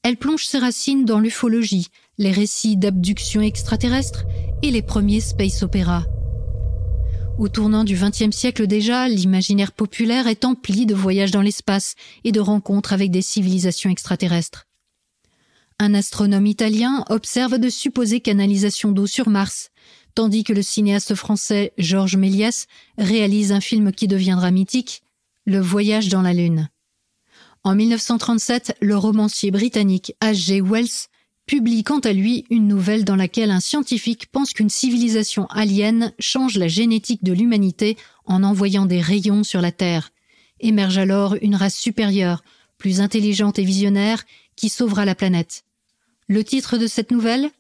Elle 0.03 0.17
plonge 0.17 0.45
ses 0.45 0.59
racines 0.59 1.05
dans 1.05 1.21
l'ufologie, 1.21 1.87
les 2.19 2.33
récits 2.33 2.77
d'abduction 2.77 3.43
extraterrestres 3.43 4.25
et 4.63 4.73
les 4.73 4.83
premiers 4.83 5.21
space 5.21 5.63
opéras. 5.63 6.05
Au 7.39 7.47
tournant 7.47 7.85
du 7.85 7.95
XXe 7.95 8.37
siècle 8.37 8.67
déjà, 8.67 9.09
l'imaginaire 9.09 9.71
populaire 9.71 10.27
est 10.27 10.45
empli 10.45 10.85
de 10.85 10.97
voyages 10.97 11.31
dans 11.31 11.43
l'espace 11.43 11.95
et 12.25 12.33
de 12.33 12.41
rencontres 12.41 12.93
avec 12.93 13.13
des 13.13 13.23
civilisations 13.23 13.89
extraterrestres. 13.89 14.67
Un 15.79 15.95
astronome 15.95 16.47
italien 16.47 17.05
observe 17.09 17.59
de 17.59 17.71
supposées 17.71 18.21
canalisations 18.21 18.91
d'eau 18.91 19.07
sur 19.07 19.29
Mars, 19.29 19.71
tandis 20.15 20.45
que 20.45 20.53
le 20.53 20.63
cinéaste 20.63 21.15
français 21.15 21.73
Georges 21.79 22.17
Méliès 22.17 22.67
réalise 22.99 23.53
un 23.53 23.61
film 23.61 23.93
qui 23.93 24.09
deviendra 24.09 24.51
mythique, 24.51 25.03
Le 25.47 25.61
Voyage 25.61 26.09
dans 26.09 26.23
la 26.23 26.33
Lune. 26.33 26.69
En 27.63 27.75
1937, 27.75 28.77
le 28.81 28.97
romancier 28.97 29.51
britannique 29.51 30.15
H.G. 30.23 30.63
Wells 30.63 31.09
publie 31.47 31.83
quant 31.83 31.99
à 31.99 32.13
lui 32.13 32.47
une 32.49 32.69
nouvelle 32.69 33.05
dans 33.05 33.17
laquelle 33.17 33.51
un 33.51 33.61
scientifique 33.61 34.27
pense 34.31 34.53
qu'une 34.53 34.71
civilisation 34.71 35.47
alien 35.47 36.13
change 36.19 36.57
la 36.57 36.69
génétique 36.69 37.25
de 37.25 37.33
l'humanité 37.33 37.97
en 38.25 38.45
envoyant 38.45 38.87
des 38.87 39.01
rayons 39.01 39.45
sur 39.45 39.61
la 39.61 39.73
Terre. 39.73 40.11
Émerge 40.61 40.99
alors 40.99 41.37
une 41.43 41.57
race 41.57 41.77
supérieure, 41.77 42.45
plus 42.79 43.01
intelligente 43.01 43.59
et 43.59 43.65
visionnaire, 43.65 44.25
qui 44.57 44.69
sauvera 44.69 45.05
la 45.05 45.15
planète. 45.15 45.65
Le 46.29 46.45
titre 46.45 46.79
de 46.79 46.87
cette 46.87 47.11
nouvelle? 47.11 47.51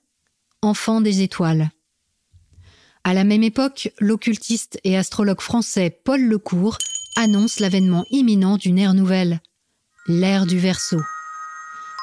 Enfant 0.62 1.00
des 1.00 1.22
étoiles. 1.22 1.70
À 3.02 3.14
la 3.14 3.24
même 3.24 3.42
époque, 3.42 3.92
l'occultiste 3.98 4.78
et 4.84 4.96
astrologue 4.96 5.40
français 5.40 5.98
Paul 6.04 6.20
Lecourt 6.20 6.78
annonce 7.16 7.58
l'avènement 7.58 8.04
imminent 8.10 8.56
d'une 8.56 8.78
ère 8.78 8.94
nouvelle, 8.94 9.40
l'ère 10.06 10.46
du 10.46 10.58
Verseau. 10.58 11.00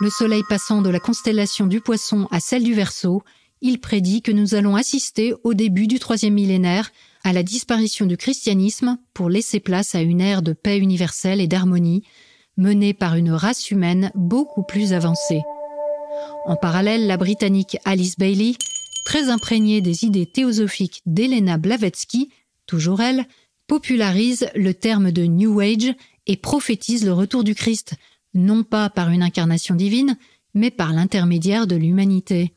Le 0.01 0.09
soleil 0.09 0.41
passant 0.49 0.81
de 0.81 0.89
la 0.89 0.99
constellation 0.99 1.67
du 1.67 1.81
Poisson 1.81 2.27
à 2.31 2.39
celle 2.39 2.63
du 2.63 2.73
Verseau, 2.73 3.23
il 3.61 3.79
prédit 3.79 4.21
que 4.21 4.31
nous 4.31 4.55
allons 4.55 4.75
assister 4.75 5.33
au 5.43 5.53
début 5.53 5.87
du 5.87 5.99
troisième 5.99 6.33
millénaire 6.33 6.91
à 7.23 7.33
la 7.33 7.43
disparition 7.43 8.05
du 8.05 8.17
christianisme 8.17 8.97
pour 9.13 9.29
laisser 9.29 9.59
place 9.59 9.95
à 9.95 10.01
une 10.01 10.21
ère 10.21 10.41
de 10.41 10.53
paix 10.53 10.77
universelle 10.77 11.41
et 11.41 11.47
d'harmonie 11.47 12.03
menée 12.57 12.93
par 12.93 13.15
une 13.15 13.31
race 13.31 13.69
humaine 13.69 14.11
beaucoup 14.15 14.63
plus 14.63 14.93
avancée. 14.93 15.41
En 16.45 16.55
parallèle, 16.55 17.05
la 17.07 17.17
Britannique 17.17 17.77
Alice 17.85 18.17
Bailey 18.17 18.53
très 19.07 19.29
imprégnée 19.29 19.79
des 19.79 20.03
idées 20.03 20.25
théosophiques 20.25 21.01
d'Elena 21.05 21.57
Blavatsky, 21.57 22.29
toujours 22.65 22.99
elle, 22.99 23.25
popularise 23.65 24.49
le 24.53 24.73
terme 24.73 25.13
de 25.13 25.23
New 25.23 25.61
Age 25.61 25.95
et 26.25 26.35
prophétise 26.35 27.05
le 27.05 27.13
retour 27.13 27.45
du 27.45 27.55
Christ, 27.55 27.93
non 28.33 28.65
pas 28.65 28.89
par 28.89 29.09
une 29.09 29.23
incarnation 29.23 29.75
divine, 29.75 30.17
mais 30.53 30.71
par 30.71 30.91
l'intermédiaire 30.91 31.67
de 31.67 31.77
l'humanité. 31.77 32.51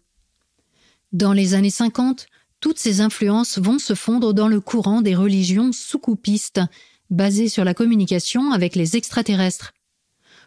Dans 1.13 1.33
les 1.33 1.55
années 1.55 1.71
50, 1.71 2.27
toutes 2.59 2.81
ces 2.81 3.01
influences 3.01 3.61
vont 3.61 3.79
se 3.79 3.95
fondre 3.95 4.35
dans 4.35 4.49
le 4.49 4.61
courant 4.61 5.03
des 5.03 5.15
religions 5.15 5.71
soucoupistes, 5.71 6.63
basées 7.11 7.49
sur 7.49 7.63
la 7.63 7.75
communication 7.75 8.51
avec 8.51 8.75
les 8.75 8.97
extraterrestres. 8.97 9.73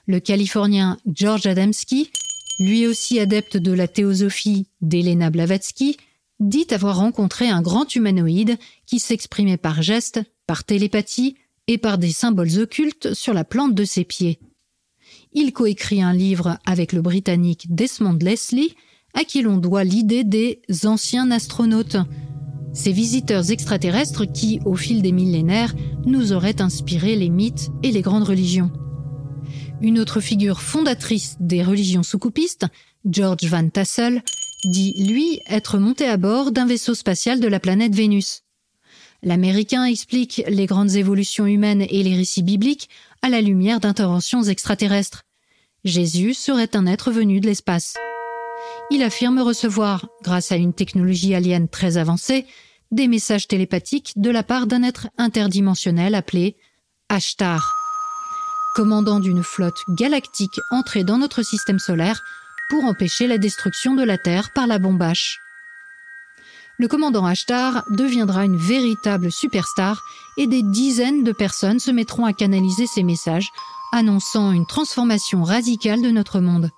Le 0.06 0.20
Californien 0.20 0.98
George 1.06 1.46
Adamski 1.46 2.12
lui 2.60 2.88
aussi 2.88 3.20
adepte 3.20 3.58
de 3.58 3.72
la 3.72 3.88
théosophie 3.88 4.68
d'Elena 4.82 5.30
Blavatsky, 5.30 5.98
dit 6.40 6.68
avoir 6.72 6.98
rencontré 6.98 7.50
un 7.50 7.62
grand 7.62 7.96
humanoïde 7.96 8.58
qui 8.86 9.00
s'exprimait 9.00 9.58
par 9.58 9.82
gestes, 9.82 10.22
par 10.48 10.64
télépathie 10.64 11.36
et 11.68 11.78
par 11.78 11.98
des 11.98 12.12
symboles 12.12 12.60
occultes 12.60 13.14
sur 13.14 13.34
la 13.34 13.44
plante 13.44 13.76
de 13.76 13.86
ses 13.86 14.04
pieds. 14.04 14.40
Il 15.32 15.54
coécrit 15.54 16.02
un 16.02 16.14
livre 16.14 16.58
avec 16.66 16.94
le 16.94 17.02
Britannique 17.02 17.68
Desmond 17.70 18.18
Leslie, 18.22 18.76
à 19.14 19.24
qui 19.24 19.42
l'on 19.42 19.58
doit 19.58 19.84
l'idée 19.84 20.24
des 20.24 20.62
anciens 20.86 21.30
astronautes, 21.32 21.98
ces 22.74 22.92
visiteurs 22.92 23.52
extraterrestres 23.52 24.26
qui, 24.26 24.60
au 24.66 24.76
fil 24.76 25.04
des 25.04 25.12
millénaires, 25.12 25.76
nous 26.06 26.34
auraient 26.34 26.62
inspiré 26.62 27.16
les 27.16 27.30
mythes 27.30 27.70
et 27.84 27.92
les 27.92 28.02
grandes 28.02 28.24
religions. 28.24 28.72
Une 29.84 30.00
autre 30.00 30.22
figure 30.22 30.62
fondatrice 30.62 31.36
des 31.42 31.62
religions 31.62 32.04
soucoupistes, 32.04 32.66
George 33.04 33.44
Van 33.44 33.68
Tassel, 33.68 34.24
dit 34.64 34.94
lui 35.10 35.42
être 35.46 35.78
monté 35.78 36.06
à 36.08 36.16
bord 36.16 36.54
d'un 36.54 36.66
vaisseau 36.66 36.96
spatial 36.96 37.42
de 37.42 37.50
la 37.50 37.60
planète 37.60 37.94
Vénus. 37.94 38.44
L'Américain 39.24 39.84
explique 39.84 40.42
les 40.48 40.68
grandes 40.68 40.96
évolutions 40.96 41.48
humaines 41.48 41.82
et 41.82 42.02
les 42.02 42.16
récits 42.16 42.44
bibliques 42.44 42.90
à 43.22 43.28
la 43.28 43.42
lumière 43.42 43.82
d'interventions 43.82 44.44
extraterrestres. 44.44 45.24
Jésus 45.84 46.34
serait 46.34 46.78
un 46.78 46.88
être 46.88 47.12
venu 47.12 47.42
de 47.42 47.48
l'espace. 47.48 47.96
Il 48.90 49.04
affirme 49.04 49.42
recevoir, 49.42 50.08
grâce 50.24 50.54
à 50.54 50.56
une 50.56 50.74
technologie 50.74 51.36
alien 51.36 51.68
très 51.68 51.98
avancée, 51.98 52.46
des 52.92 53.10
messages 53.10 53.50
télépathiques 53.50 54.14
de 54.16 54.30
la 54.30 54.44
part 54.44 54.66
d'un 54.66 54.84
être 54.84 55.10
interdimensionnel 55.18 56.16
appelé 56.16 56.56
Ashtar 57.10 57.83
commandant 58.74 59.20
d'une 59.20 59.44
flotte 59.44 59.82
galactique 59.90 60.60
entrée 60.72 61.04
dans 61.04 61.18
notre 61.18 61.44
système 61.44 61.80
solaire 61.80 62.24
pour 62.70 62.86
empêcher 62.86 63.28
la 63.28 63.38
destruction 63.38 63.94
de 63.96 64.04
la 64.04 64.18
Terre 64.18 64.52
par 64.54 64.68
la 64.68 64.80
bombache. 64.80 65.40
Le 66.80 66.88
commandant 66.88 67.26
Ashtar 67.26 67.86
deviendra 67.92 68.46
une 68.46 68.58
véritable 68.58 69.32
superstar 69.32 70.04
et 70.38 70.48
des 70.48 70.64
dizaines 70.64 71.24
de 71.24 71.32
personnes 71.32 71.80
se 71.80 71.92
mettront 71.92 72.26
à 72.26 72.34
canaliser 72.34 72.88
ses 72.88 73.04
messages, 73.04 73.50
annonçant 73.92 74.52
une 74.52 74.66
transformation 74.66 75.44
radicale 75.44 76.02
de 76.02 76.10
notre 76.10 76.40
monde. 76.40 76.72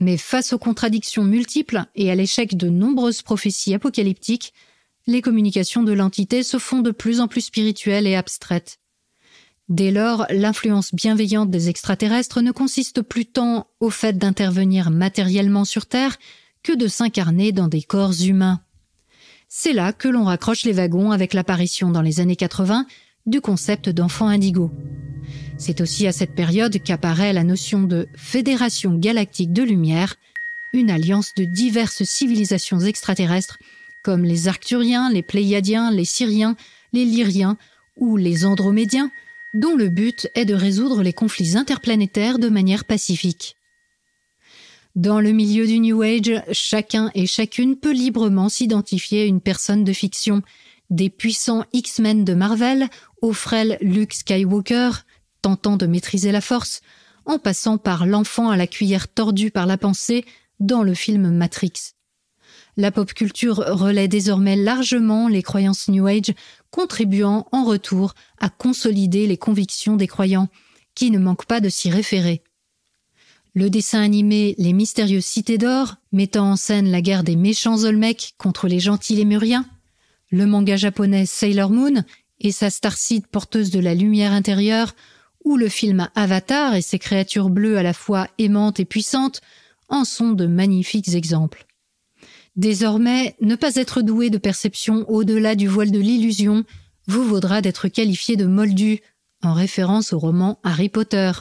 Mais 0.00 0.18
face 0.18 0.52
aux 0.52 0.58
contradictions 0.58 1.24
multiples 1.24 1.84
et 1.94 2.10
à 2.10 2.14
l'échec 2.14 2.56
de 2.56 2.68
nombreuses 2.68 3.22
prophéties 3.22 3.74
apocalyptiques, 3.74 4.52
les 5.06 5.22
communications 5.22 5.82
de 5.82 5.92
l'entité 5.92 6.42
se 6.42 6.58
font 6.58 6.80
de 6.80 6.90
plus 6.90 7.20
en 7.20 7.28
plus 7.28 7.42
spirituelles 7.42 8.06
et 8.06 8.16
abstraites. 8.16 8.78
Dès 9.68 9.90
lors, 9.90 10.26
l'influence 10.30 10.94
bienveillante 10.94 11.50
des 11.50 11.70
extraterrestres 11.70 12.42
ne 12.42 12.52
consiste 12.52 13.00
plus 13.00 13.24
tant 13.24 13.66
au 13.80 13.88
fait 13.88 14.18
d'intervenir 14.18 14.90
matériellement 14.90 15.64
sur 15.64 15.86
Terre 15.86 16.18
que 16.62 16.76
de 16.76 16.86
s'incarner 16.86 17.52
dans 17.52 17.68
des 17.68 17.82
corps 17.82 18.12
humains. 18.20 18.60
C'est 19.48 19.72
là 19.72 19.92
que 19.92 20.08
l'on 20.08 20.24
raccroche 20.24 20.64
les 20.64 20.72
wagons 20.72 21.12
avec 21.12 21.32
l'apparition 21.32 21.90
dans 21.90 22.02
les 22.02 22.20
années 22.20 22.36
80 22.36 22.86
du 23.24 23.40
concept 23.40 23.88
d'enfant 23.88 24.28
indigo. 24.28 24.70
C'est 25.56 25.80
aussi 25.80 26.06
à 26.06 26.12
cette 26.12 26.34
période 26.34 26.82
qu'apparaît 26.82 27.32
la 27.32 27.44
notion 27.44 27.84
de 27.84 28.06
Fédération 28.16 28.94
galactique 28.98 29.52
de 29.52 29.62
lumière, 29.62 30.16
une 30.74 30.90
alliance 30.90 31.30
de 31.38 31.44
diverses 31.44 32.02
civilisations 32.02 32.80
extraterrestres 32.80 33.58
comme 34.02 34.24
les 34.24 34.48
Arcturiens, 34.48 35.10
les 35.10 35.22
Pléiadiens, 35.22 35.90
les 35.90 36.04
Syriens, 36.04 36.56
les 36.92 37.06
Lyriens 37.06 37.56
ou 37.96 38.18
les 38.18 38.44
Andromédiens, 38.44 39.10
dont 39.54 39.76
le 39.76 39.88
but 39.88 40.28
est 40.34 40.44
de 40.44 40.54
résoudre 40.54 41.02
les 41.02 41.12
conflits 41.12 41.56
interplanétaires 41.56 42.38
de 42.38 42.48
manière 42.48 42.84
pacifique. 42.84 43.56
Dans 44.96 45.20
le 45.20 45.32
milieu 45.32 45.66
du 45.66 45.80
New 45.80 46.02
Age, 46.02 46.42
chacun 46.52 47.10
et 47.14 47.26
chacune 47.26 47.76
peut 47.76 47.92
librement 47.92 48.48
s'identifier 48.48 49.22
à 49.22 49.26
une 49.26 49.40
personne 49.40 49.84
de 49.84 49.92
fiction, 49.92 50.42
des 50.90 51.10
puissants 51.10 51.64
X-Men 51.72 52.24
de 52.24 52.34
Marvel 52.34 52.88
au 53.22 53.32
frêle 53.32 53.78
Luke 53.80 54.12
Skywalker, 54.12 54.90
tentant 55.42 55.76
de 55.76 55.86
maîtriser 55.86 56.30
la 56.30 56.40
force, 56.40 56.80
en 57.26 57.38
passant 57.38 57.78
par 57.78 58.06
l'enfant 58.06 58.50
à 58.50 58.56
la 58.56 58.66
cuillère 58.66 59.08
tordue 59.08 59.50
par 59.50 59.66
la 59.66 59.78
pensée 59.78 60.24
dans 60.60 60.82
le 60.82 60.94
film 60.94 61.30
Matrix. 61.30 61.93
La 62.76 62.90
pop 62.90 63.12
culture 63.12 63.56
relaie 63.56 64.08
désormais 64.08 64.56
largement 64.56 65.28
les 65.28 65.42
croyances 65.42 65.88
New 65.88 66.06
Age, 66.06 66.34
contribuant 66.70 67.46
en 67.52 67.64
retour 67.64 68.14
à 68.38 68.48
consolider 68.48 69.28
les 69.28 69.36
convictions 69.36 69.96
des 69.96 70.08
croyants, 70.08 70.48
qui 70.94 71.10
ne 71.10 71.18
manquent 71.18 71.46
pas 71.46 71.60
de 71.60 71.68
s'y 71.68 71.90
référer. 71.90 72.42
Le 73.54 73.70
dessin 73.70 74.02
animé 74.02 74.56
Les 74.58 74.72
mystérieuses 74.72 75.24
cités 75.24 75.58
d'or, 75.58 75.94
mettant 76.10 76.50
en 76.50 76.56
scène 76.56 76.90
la 76.90 77.00
guerre 77.00 77.22
des 77.22 77.36
méchants 77.36 77.84
Olmecs 77.84 78.34
contre 78.38 78.66
les 78.66 78.80
gentils 78.80 79.14
Lémuriens, 79.14 79.66
le 80.30 80.46
manga 80.46 80.76
japonais 80.76 81.26
Sailor 81.26 81.70
Moon 81.70 82.02
et 82.40 82.50
sa 82.50 82.70
starseed 82.70 83.28
porteuse 83.28 83.70
de 83.70 83.78
la 83.78 83.94
lumière 83.94 84.32
intérieure, 84.32 84.96
ou 85.44 85.56
le 85.56 85.68
film 85.68 86.08
Avatar 86.16 86.74
et 86.74 86.82
ses 86.82 86.98
créatures 86.98 87.50
bleues 87.50 87.78
à 87.78 87.84
la 87.84 87.92
fois 87.92 88.26
aimantes 88.38 88.80
et 88.80 88.84
puissantes, 88.84 89.40
en 89.88 90.04
sont 90.04 90.32
de 90.32 90.46
magnifiques 90.46 91.14
exemples. 91.14 91.66
Désormais, 92.56 93.34
ne 93.40 93.56
pas 93.56 93.74
être 93.74 94.00
doué 94.00 94.30
de 94.30 94.38
perception 94.38 95.04
au-delà 95.10 95.56
du 95.56 95.66
voile 95.66 95.90
de 95.90 95.98
l'illusion 95.98 96.64
vous 97.06 97.24
vaudra 97.24 97.60
d'être 97.60 97.88
qualifié 97.88 98.36
de 98.36 98.46
moldu, 98.46 99.00
en 99.42 99.52
référence 99.52 100.12
au 100.12 100.18
roman 100.18 100.58
Harry 100.62 100.88
Potter. 100.88 101.32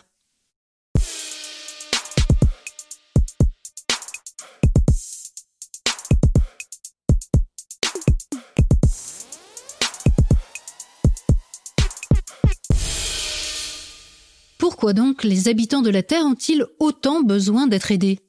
Pourquoi 14.58 14.94
donc 14.94 15.24
les 15.24 15.48
habitants 15.48 15.82
de 15.82 15.90
la 15.90 16.04
Terre 16.04 16.26
ont-ils 16.26 16.66
autant 16.80 17.22
besoin 17.22 17.68
d'être 17.68 17.92
aidés? 17.92 18.20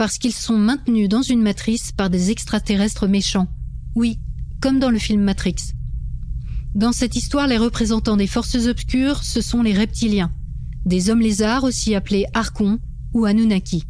Parce 0.00 0.16
qu'ils 0.16 0.32
sont 0.32 0.56
maintenus 0.56 1.10
dans 1.10 1.20
une 1.20 1.42
matrice 1.42 1.92
par 1.92 2.08
des 2.08 2.30
extraterrestres 2.30 3.06
méchants. 3.06 3.48
Oui, 3.94 4.18
comme 4.62 4.78
dans 4.78 4.88
le 4.88 4.98
film 4.98 5.20
Matrix. 5.20 5.56
Dans 6.74 6.92
cette 6.92 7.16
histoire, 7.16 7.46
les 7.46 7.58
représentants 7.58 8.16
des 8.16 8.26
forces 8.26 8.66
obscures, 8.66 9.22
ce 9.22 9.42
sont 9.42 9.62
les 9.62 9.74
reptiliens, 9.74 10.32
des 10.86 11.10
hommes 11.10 11.20
lézards 11.20 11.64
aussi 11.64 11.94
appelés 11.94 12.24
Archons 12.32 12.78
ou 13.12 13.26
Anunnaki. 13.26 13.84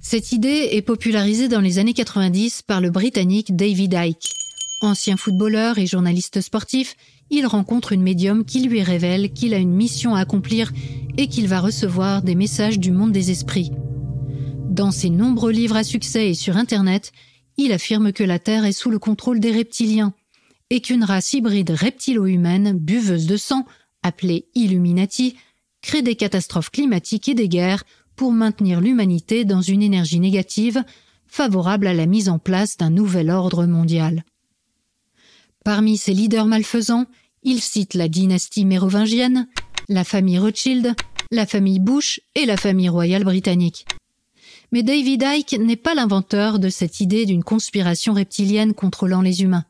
Cette 0.00 0.32
idée 0.32 0.68
est 0.72 0.82
popularisée 0.82 1.48
dans 1.48 1.62
les 1.62 1.78
années 1.78 1.94
90 1.94 2.60
par 2.60 2.82
le 2.82 2.90
Britannique 2.90 3.56
David 3.56 3.94
Icke. 3.94 4.34
Ancien 4.82 5.16
footballeur 5.16 5.78
et 5.78 5.86
journaliste 5.86 6.42
sportif, 6.42 6.94
il 7.30 7.46
rencontre 7.46 7.92
une 7.92 8.02
médium 8.02 8.44
qui 8.44 8.68
lui 8.68 8.82
révèle 8.82 9.32
qu'il 9.32 9.54
a 9.54 9.58
une 9.58 9.72
mission 9.72 10.14
à 10.14 10.20
accomplir 10.20 10.74
et 11.16 11.28
qu'il 11.28 11.48
va 11.48 11.60
recevoir 11.60 12.20
des 12.20 12.34
messages 12.34 12.78
du 12.78 12.90
monde 12.90 13.12
des 13.12 13.30
esprits. 13.30 13.72
Dans 14.76 14.90
ses 14.90 15.08
nombreux 15.08 15.52
livres 15.52 15.76
à 15.76 15.84
succès 15.84 16.28
et 16.28 16.34
sur 16.34 16.58
Internet, 16.58 17.12
il 17.56 17.72
affirme 17.72 18.12
que 18.12 18.22
la 18.22 18.38
Terre 18.38 18.66
est 18.66 18.72
sous 18.72 18.90
le 18.90 18.98
contrôle 18.98 19.40
des 19.40 19.50
reptiliens 19.50 20.12
et 20.68 20.82
qu'une 20.82 21.02
race 21.02 21.32
hybride 21.32 21.70
reptilo-humaine, 21.70 22.74
buveuse 22.74 23.24
de 23.26 23.38
sang, 23.38 23.64
appelée 24.02 24.48
Illuminati, 24.54 25.34
crée 25.80 26.02
des 26.02 26.14
catastrophes 26.14 26.68
climatiques 26.68 27.26
et 27.30 27.34
des 27.34 27.48
guerres 27.48 27.84
pour 28.16 28.32
maintenir 28.32 28.82
l'humanité 28.82 29.46
dans 29.46 29.62
une 29.62 29.82
énergie 29.82 30.20
négative 30.20 30.84
favorable 31.26 31.86
à 31.86 31.94
la 31.94 32.04
mise 32.04 32.28
en 32.28 32.38
place 32.38 32.76
d'un 32.76 32.90
nouvel 32.90 33.30
ordre 33.30 33.64
mondial. 33.64 34.24
Parmi 35.64 35.96
ses 35.96 36.12
leaders 36.12 36.44
malfaisants, 36.44 37.06
il 37.42 37.62
cite 37.62 37.94
la 37.94 38.08
dynastie 38.08 38.66
mérovingienne, 38.66 39.48
la 39.88 40.04
famille 40.04 40.38
Rothschild, 40.38 40.94
la 41.30 41.46
famille 41.46 41.80
Bush 41.80 42.20
et 42.34 42.44
la 42.44 42.58
famille 42.58 42.90
royale 42.90 43.24
britannique. 43.24 43.86
Mais 44.72 44.82
David 44.82 45.22
Icke 45.22 45.58
n'est 45.58 45.76
pas 45.76 45.94
l'inventeur 45.94 46.58
de 46.58 46.68
cette 46.68 47.00
idée 47.00 47.26
d'une 47.26 47.44
conspiration 47.44 48.14
reptilienne 48.14 48.74
contrôlant 48.74 49.22
les 49.22 49.42
humains. 49.42 49.64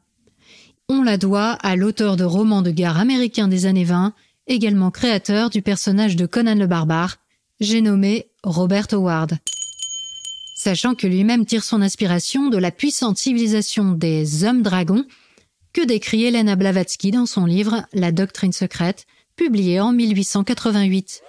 On 0.89 1.03
la 1.03 1.17
doit 1.19 1.53
à 1.53 1.77
l'auteur 1.77 2.17
de 2.17 2.25
romans 2.25 2.63
de 2.63 2.71
guerre 2.71 2.99
américains 2.99 3.49
des 3.49 3.67
années 3.67 3.85
20, 3.85 4.15
également 4.47 4.91
créateur 4.91 5.51
du 5.51 5.63
personnage 5.63 6.17
de 6.17 6.27
Conan 6.27 6.55
le 6.55 6.67
barbare, 6.67 7.17
j'ai 7.61 7.81
nommé 7.81 8.27
Robert 8.45 8.87
Howard. 8.93 9.39
Sachant 10.55 10.95
que 10.95 11.07
lui-même 11.07 11.45
tire 11.45 11.65
son 11.65 11.83
inspiration 11.83 12.49
de 12.49 12.59
la 12.59 12.71
puissante 12.71 13.19
civilisation 13.19 13.93
des 13.93 14.45
hommes 14.45 14.63
dragons, 14.63 15.05
que 15.73 15.85
décrit 15.85 16.25
Elena 16.25 16.57
Blavatsky 16.57 17.11
dans 17.11 17.27
son 17.27 17.45
livre 17.45 17.85
La 17.93 18.13
doctrine 18.13 18.53
secrète, 18.53 19.07
publié 19.37 19.81
en 19.81 19.93
1888. 19.93 21.23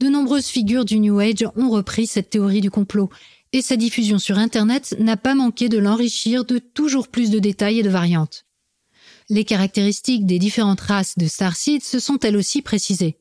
De 0.00 0.08
nombreuses 0.08 0.46
figures 0.46 0.86
du 0.86 0.98
New 0.98 1.18
Age 1.18 1.44
ont 1.56 1.68
repris 1.68 2.06
cette 2.06 2.30
théorie 2.30 2.62
du 2.62 2.70
complot, 2.70 3.10
et 3.52 3.60
sa 3.60 3.76
diffusion 3.76 4.18
sur 4.18 4.38
Internet 4.38 4.96
n'a 4.98 5.18
pas 5.18 5.34
manqué 5.34 5.68
de 5.68 5.76
l'enrichir 5.76 6.46
de 6.46 6.58
toujours 6.58 7.08
plus 7.08 7.28
de 7.28 7.38
détails 7.38 7.80
et 7.80 7.82
de 7.82 7.90
variantes. 7.90 8.46
Les 9.28 9.44
caractéristiques 9.44 10.24
des 10.24 10.38
différentes 10.38 10.80
races 10.80 11.18
de 11.18 11.26
Starseed 11.26 11.82
se 11.82 11.98
sont 11.98 12.18
elles 12.20 12.36
aussi 12.36 12.62
précisées. 12.62 13.18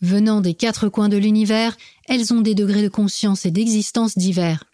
Venant 0.00 0.40
des 0.40 0.54
quatre 0.54 0.88
coins 0.88 1.08
de 1.08 1.16
l'univers, 1.16 1.76
elles 2.08 2.34
ont 2.34 2.40
des 2.40 2.56
degrés 2.56 2.82
de 2.82 2.88
conscience 2.88 3.46
et 3.46 3.52
d'existence 3.52 4.18
divers. 4.18 4.64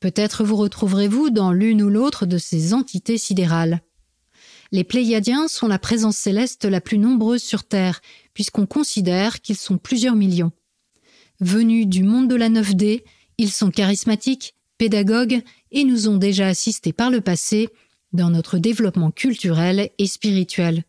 Peut-être 0.00 0.44
vous 0.44 0.56
retrouverez-vous 0.56 1.28
dans 1.28 1.52
l'une 1.52 1.82
ou 1.82 1.90
l'autre 1.90 2.24
de 2.24 2.38
ces 2.38 2.72
entités 2.72 3.18
sidérales. 3.18 3.82
Les 4.72 4.84
Pléiadiens 4.84 5.48
sont 5.48 5.66
la 5.66 5.78
présence 5.78 6.16
céleste 6.16 6.64
la 6.64 6.80
plus 6.80 6.98
nombreuse 6.98 7.42
sur 7.42 7.64
Terre, 7.64 8.00
puisqu'on 8.34 8.66
considère 8.66 9.40
qu'ils 9.40 9.56
sont 9.56 9.78
plusieurs 9.78 10.14
millions. 10.14 10.52
Venus 11.40 11.86
du 11.86 12.04
monde 12.04 12.28
de 12.28 12.36
la 12.36 12.48
9D, 12.48 13.02
ils 13.38 13.50
sont 13.50 13.70
charismatiques, 13.70 14.54
pédagogues 14.78 15.42
et 15.72 15.84
nous 15.84 16.08
ont 16.08 16.18
déjà 16.18 16.46
assistés 16.46 16.92
par 16.92 17.10
le 17.10 17.20
passé 17.20 17.68
dans 18.12 18.30
notre 18.30 18.58
développement 18.58 19.10
culturel 19.10 19.90
et 19.98 20.06
spirituel. 20.06 20.84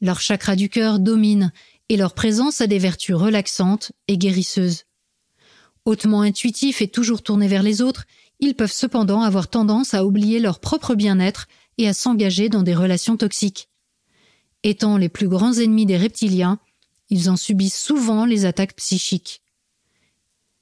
Leur 0.00 0.20
chakra 0.20 0.56
du 0.56 0.68
cœur 0.68 0.98
domine 0.98 1.52
et 1.88 1.96
leur 1.96 2.14
présence 2.14 2.60
a 2.60 2.66
des 2.66 2.78
vertus 2.78 3.14
relaxantes 3.14 3.92
et 4.08 4.18
guérisseuses. 4.18 4.84
Hautement 5.84 6.22
intuitifs 6.22 6.82
et 6.82 6.88
toujours 6.88 7.22
tournés 7.22 7.48
vers 7.48 7.62
les 7.62 7.80
autres, 7.80 8.04
ils 8.40 8.54
peuvent 8.54 8.72
cependant 8.72 9.22
avoir 9.22 9.48
tendance 9.48 9.94
à 9.94 10.04
oublier 10.04 10.38
leur 10.38 10.60
propre 10.60 10.94
bien-être 10.94 11.48
et 11.78 11.88
à 11.88 11.94
s'engager 11.94 12.48
dans 12.48 12.62
des 12.62 12.74
relations 12.74 13.16
toxiques. 13.16 13.68
Étant 14.64 14.96
les 14.96 15.08
plus 15.08 15.28
grands 15.28 15.54
ennemis 15.54 15.86
des 15.86 15.96
reptiliens, 15.96 16.58
ils 17.10 17.30
en 17.30 17.36
subissent 17.36 17.78
souvent 17.78 18.26
les 18.26 18.44
attaques 18.44 18.76
psychiques. 18.76 19.40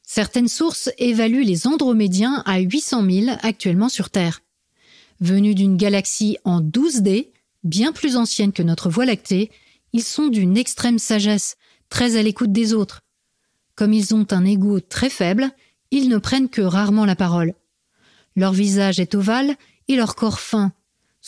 Certaines 0.03 0.49
sources 0.49 0.91
évaluent 0.99 1.45
les 1.45 1.67
Andromédiens 1.67 2.43
à 2.47 2.61
800 2.61 3.11
000 3.11 3.37
actuellement 3.43 3.89
sur 3.89 4.11
Terre. 4.11 4.43
Venus 5.21 5.55
d'une 5.55 5.77
galaxie 5.77 6.37
en 6.45 6.61
12D, 6.61 7.31
bien 7.65 7.93
plus 7.93 8.17
ancienne 8.17 8.53
que 8.53 8.63
notre 8.63 8.91
Voie 8.91 9.07
lactée, 9.07 9.51
ils 9.93 10.05
sont 10.05 10.29
d'une 10.29 10.57
extrême 10.57 10.99
sagesse, 10.99 11.57
très 11.89 12.17
à 12.17 12.23
l'écoute 12.23 12.53
des 12.53 12.75
autres, 12.75 13.03
comme 13.77 13.93
ils 13.93 14.15
ont 14.15 14.27
un 14.31 14.45
ego 14.45 14.81
très 14.81 15.11
faible, 15.11 15.51
ils 15.91 16.09
ne 16.09 16.19
prennent 16.19 16.49
que 16.49 16.63
rarement 16.63 17.05
la 17.05 17.15
parole. 17.15 17.55
Leur 18.35 18.53
visage 18.53 18.99
est 18.99 19.15
ovale 19.15 19.55
et 19.89 19.97
leur 19.97 20.17
corps 20.17 20.41
fin, 20.41 20.73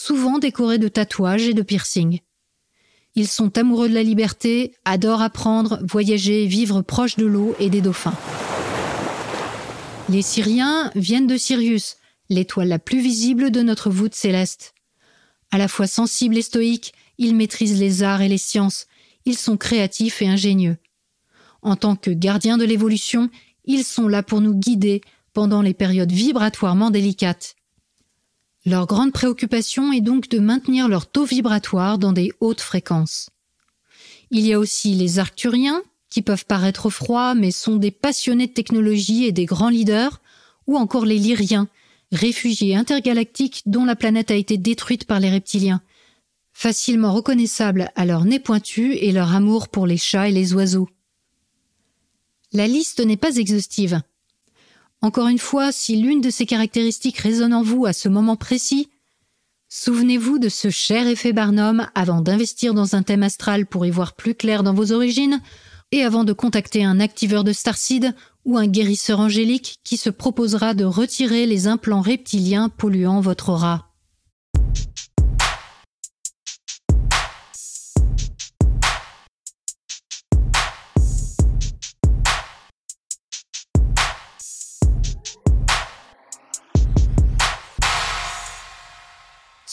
souvent 0.01 0.39
décoré 0.39 0.79
de 0.79 0.87
tatouages 0.87 1.49
et 1.49 1.55
de 1.55 1.63
piercings. 1.63 2.21
Ils 3.17 3.27
sont 3.27 3.59
amoureux 3.59 3.89
de 3.89 3.95
la 3.95 4.05
liberté, 4.05 4.77
adorent 4.85 5.23
apprendre, 5.23 5.81
voyager, 5.83 6.47
vivre 6.47 6.83
proche 6.83 7.17
de 7.17 7.27
l'eau 7.27 7.57
et 7.59 7.69
des 7.69 7.81
dauphins. 7.81 8.15
Les 10.09 10.23
Syriens 10.23 10.93
viennent 10.95 11.27
de 11.27 11.37
Sirius, 11.37 11.97
l'étoile 12.29 12.69
la 12.69 12.79
plus 12.79 13.01
visible 13.01 13.51
de 13.51 13.61
notre 13.61 13.91
voûte 13.91 14.15
céleste. 14.15 14.73
À 15.51 15.59
la 15.59 15.67
fois 15.67 15.89
sensibles 15.89 16.39
et 16.39 16.43
stoïques, 16.43 16.95
ils 17.19 17.35
maîtrisent 17.35 17.81
les 17.81 18.05
arts 18.05 18.23
et 18.23 18.29
les 18.29 18.39
sciences, 18.39 18.87
ils 19.25 19.37
sont 19.37 19.57
créatifs 19.57 20.23
et 20.23 20.29
ingénieux. 20.29 20.77
En 21.61 21.75
tant 21.75 21.97
que 21.97 22.13
gardiens 22.13 22.57
de 22.57 22.65
l'évolution, 22.65 23.31
ils 23.65 23.83
sont 23.83 24.07
là 24.07 24.23
pour 24.23 24.41
nous 24.41 24.55
guider 24.55 25.01
pendant 25.33 25.61
les 25.61 25.75
périodes 25.75 26.13
vibratoirement 26.13 26.93
délicates. 26.93 27.57
Leur 28.69 28.87
grande 28.87 29.13
préoccupation 29.13 29.95
est 29.95 30.03
donc 30.03 30.29
de 30.29 30.39
maintenir 30.39 30.89
leur 30.89 31.07
taux 31.07 31.25
vibratoire 31.25 31.97
dans 31.97 32.13
des 32.13 32.33
hautes 32.41 32.61
fréquences. 32.61 33.31
Il 34.31 34.47
y 34.47 34.53
a 34.53 34.59
aussi 34.59 34.93
les 34.95 35.19
arcturiens, 35.19 35.83
qui 36.11 36.21
peuvent 36.21 36.45
paraître 36.45 36.91
froids 36.91 37.35
mais 37.35 37.51
sont 37.51 37.77
des 37.77 37.91
passionnés 37.91 38.47
de 38.47 38.53
technologie 38.53 39.25
et 39.25 39.33
des 39.33 39.47
grands 39.47 39.71
leaders, 39.71 40.21
ou 40.67 40.77
encore 40.77 41.07
les 41.07 41.17
lyriens, 41.17 41.67
réfugiés 42.13 42.77
intergalactiques 42.77 43.63
dont 43.65 43.87
la 43.87 43.97
planète 43.97 44.31
a 44.31 44.35
été 44.35 44.59
détruite 44.59 45.07
par 45.07 45.19
les 45.19 45.31
reptiliens, 45.31 45.81
facilement 46.53 47.15
reconnaissables 47.15 47.91
à 47.97 48.05
leur 48.05 48.27
nez 48.27 48.39
pointu 48.39 48.93
et 48.97 49.13
leur 49.13 49.35
amour 49.35 49.69
pour 49.69 49.87
les 49.87 49.97
chats 49.97 50.29
et 50.29 50.33
les 50.33 50.53
oiseaux. 50.53 50.91
La 52.53 52.67
liste 52.67 53.01
n'est 53.01 53.17
pas 53.17 53.37
exhaustive. 53.37 54.03
Encore 55.01 55.29
une 55.29 55.39
fois, 55.39 55.71
si 55.71 55.97
l'une 55.97 56.21
de 56.21 56.31
ces 56.31 56.45
caractéristiques 56.45 57.19
résonne 57.19 57.55
en 57.55 57.63
vous 57.63 57.87
à 57.87 57.93
ce 57.93 58.09
moment 58.09 58.37
précis, 58.37 58.89
souvenez-vous 59.69 60.39
de 60.39 60.49
ce 60.49 60.71
cher 60.71 61.07
effet 61.07 61.33
Barnum 61.33 61.87
avant 61.95 62.21
d'investir 62.21 62.75
dans 62.75 62.97
un 62.97 63.03
thème 63.03 63.23
astral 63.23 63.67
pour 63.67 63.87
y 63.87 63.91
voir 63.91 64.15
plus 64.15 64.35
clair 64.35 64.63
dans 64.63 64.75
vos 64.75 64.93
origines, 64.93 65.41
et 65.93 66.03
avant 66.03 66.25
de 66.25 66.33
contacter 66.33 66.85
un 66.85 67.01
activeur 67.01 67.45
de 67.45 67.53
Starseed 67.53 68.15
ou 68.45 68.59
un 68.59 68.67
guérisseur 68.67 69.21
angélique 69.21 69.77
qui 69.85 69.97
se 69.97 70.11
proposera 70.11 70.75
de 70.75 70.85
retirer 70.85 71.47
les 71.47 71.67
implants 71.67 72.03
reptiliens 72.03 72.69
polluant 72.69 73.21
votre 73.21 73.51
aura. 73.51 73.88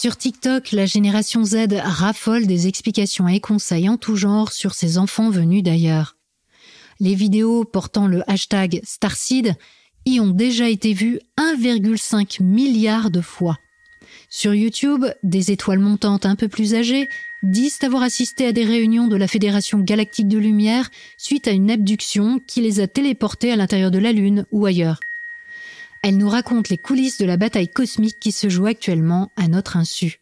Sur 0.05 0.17
TikTok, 0.17 0.71
la 0.71 0.85
génération 0.85 1.43
Z 1.43 1.65
raffole 1.81 2.45
des 2.45 2.67
explications 2.67 3.27
et 3.27 3.39
conseils 3.39 3.89
en 3.89 3.97
tout 3.97 4.15
genre 4.15 4.51
sur 4.51 4.75
ses 4.75 4.99
enfants 4.99 5.31
venus 5.31 5.63
d'ailleurs. 5.63 6.15
Les 6.99 7.15
vidéos 7.15 7.65
portant 7.65 8.05
le 8.05 8.21
hashtag 8.29 8.81
Starseed 8.83 9.55
y 10.05 10.19
ont 10.19 10.29
déjà 10.29 10.69
été 10.69 10.93
vues 10.93 11.19
1,5 11.39 12.43
milliard 12.43 13.09
de 13.09 13.19
fois. 13.19 13.57
Sur 14.29 14.53
YouTube, 14.53 15.05
des 15.23 15.51
étoiles 15.51 15.79
montantes 15.79 16.27
un 16.27 16.35
peu 16.35 16.49
plus 16.49 16.75
âgées 16.75 17.09
disent 17.41 17.79
avoir 17.81 18.03
assisté 18.03 18.45
à 18.45 18.51
des 18.51 18.63
réunions 18.63 19.07
de 19.07 19.15
la 19.15 19.27
Fédération 19.27 19.79
galactique 19.79 20.27
de 20.27 20.37
lumière 20.37 20.91
suite 21.17 21.47
à 21.47 21.51
une 21.51 21.71
abduction 21.71 22.39
qui 22.45 22.61
les 22.61 22.79
a 22.79 22.85
téléportés 22.85 23.51
à 23.51 23.55
l'intérieur 23.55 23.89
de 23.89 23.97
la 23.97 24.11
Lune 24.11 24.45
ou 24.51 24.67
ailleurs. 24.67 24.99
Elle 26.07 26.17
nous 26.17 26.29
raconte 26.29 26.69
les 26.69 26.77
coulisses 26.77 27.17
de 27.17 27.25
la 27.25 27.35
bataille 27.35 27.67
cosmique 27.67 28.19
qui 28.19 28.31
se 28.31 28.47
joue 28.47 28.67
actuellement 28.67 29.31
à 29.37 29.47
notre 29.47 29.75
insu. 29.75 30.19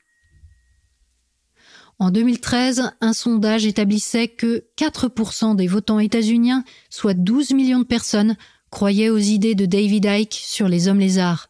En 1.99 2.09
2013, 2.09 2.93
un 3.01 3.11
sondage 3.11 3.65
établissait 3.65 4.29
que 4.29 4.63
4% 4.77 5.57
des 5.57 5.67
votants 5.67 5.99
états-uniens, 5.99 6.63
soit 6.89 7.13
12 7.13 7.51
millions 7.51 7.79
de 7.79 7.83
personnes, 7.83 8.37
croyaient 8.69 9.09
aux 9.09 9.17
idées 9.17 9.55
de 9.55 9.65
David 9.65 10.05
Icke 10.05 10.35
sur 10.35 10.69
les 10.69 10.87
hommes 10.87 11.01
lézards. 11.01 11.49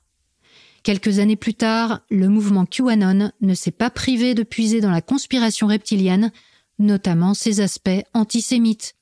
Quelques 0.81 1.19
années 1.19 1.35
plus 1.35 1.53
tard, 1.53 2.01
le 2.09 2.27
mouvement 2.27 2.65
QAnon 2.65 3.31
ne 3.39 3.53
s'est 3.53 3.69
pas 3.69 3.91
privé 3.91 4.33
de 4.33 4.41
puiser 4.41 4.81
dans 4.81 4.89
la 4.89 5.03
conspiration 5.03 5.67
reptilienne, 5.67 6.31
notamment 6.79 7.35
ses 7.35 7.61
aspects 7.61 8.01
antisémites. 8.15 8.95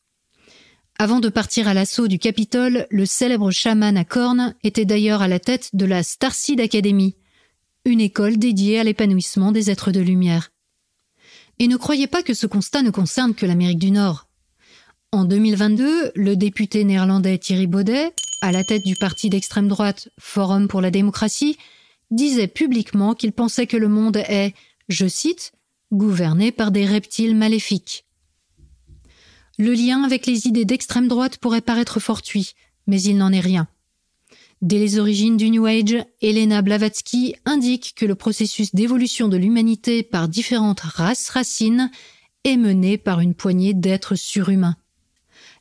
Avant 1.01 1.19
de 1.19 1.29
partir 1.29 1.67
à 1.67 1.73
l'assaut 1.73 2.07
du 2.07 2.19
Capitole, 2.19 2.85
le 2.91 3.07
célèbre 3.07 3.49
chaman 3.49 3.97
à 3.97 4.05
cornes 4.05 4.53
était 4.63 4.85
d'ailleurs 4.85 5.23
à 5.23 5.27
la 5.27 5.39
tête 5.39 5.71
de 5.73 5.85
la 5.85 6.03
Starseed 6.03 6.61
Academy, 6.61 7.15
une 7.85 7.99
école 7.99 8.37
dédiée 8.37 8.79
à 8.79 8.83
l'épanouissement 8.83 9.51
des 9.51 9.71
êtres 9.71 9.91
de 9.91 9.99
lumière. 9.99 10.51
Et 11.57 11.67
ne 11.67 11.75
croyez 11.75 12.05
pas 12.05 12.21
que 12.21 12.35
ce 12.35 12.45
constat 12.45 12.83
ne 12.83 12.91
concerne 12.91 13.33
que 13.33 13.47
l'Amérique 13.47 13.79
du 13.79 13.89
Nord. 13.89 14.27
En 15.11 15.25
2022, 15.25 16.11
le 16.13 16.35
député 16.35 16.83
néerlandais 16.83 17.39
Thierry 17.39 17.65
Baudet, 17.65 18.13
à 18.43 18.51
la 18.51 18.63
tête 18.63 18.83
du 18.83 18.93
parti 18.93 19.31
d'extrême 19.31 19.69
droite 19.69 20.09
Forum 20.19 20.67
pour 20.67 20.81
la 20.81 20.91
démocratie, 20.91 21.57
disait 22.11 22.45
publiquement 22.45 23.15
qu'il 23.15 23.31
pensait 23.31 23.65
que 23.65 23.75
le 23.75 23.87
monde 23.87 24.17
est, 24.17 24.53
je 24.87 25.07
cite, 25.07 25.53
gouverné 25.91 26.51
par 26.51 26.69
des 26.69 26.85
reptiles 26.85 27.35
maléfiques. 27.35 28.05
Le 29.57 29.73
lien 29.73 30.03
avec 30.03 30.25
les 30.25 30.47
idées 30.47 30.65
d'extrême 30.65 31.07
droite 31.07 31.37
pourrait 31.37 31.61
paraître 31.61 31.99
fortuit, 31.99 32.53
mais 32.87 33.01
il 33.01 33.17
n'en 33.17 33.31
est 33.31 33.39
rien. 33.39 33.67
Dès 34.61 34.77
les 34.77 34.99
origines 34.99 35.37
du 35.37 35.49
New 35.49 35.65
Age, 35.65 35.97
Elena 36.21 36.61
Blavatsky 36.61 37.35
indique 37.45 37.93
que 37.95 38.05
le 38.05 38.13
processus 38.13 38.75
d'évolution 38.75 39.27
de 39.27 39.37
l'humanité 39.37 40.03
par 40.03 40.27
différentes 40.27 40.81
races 40.81 41.29
racines 41.29 41.89
est 42.43 42.57
mené 42.57 42.97
par 42.97 43.21
une 43.21 43.33
poignée 43.33 43.73
d'êtres 43.73 44.15
surhumains. 44.15 44.75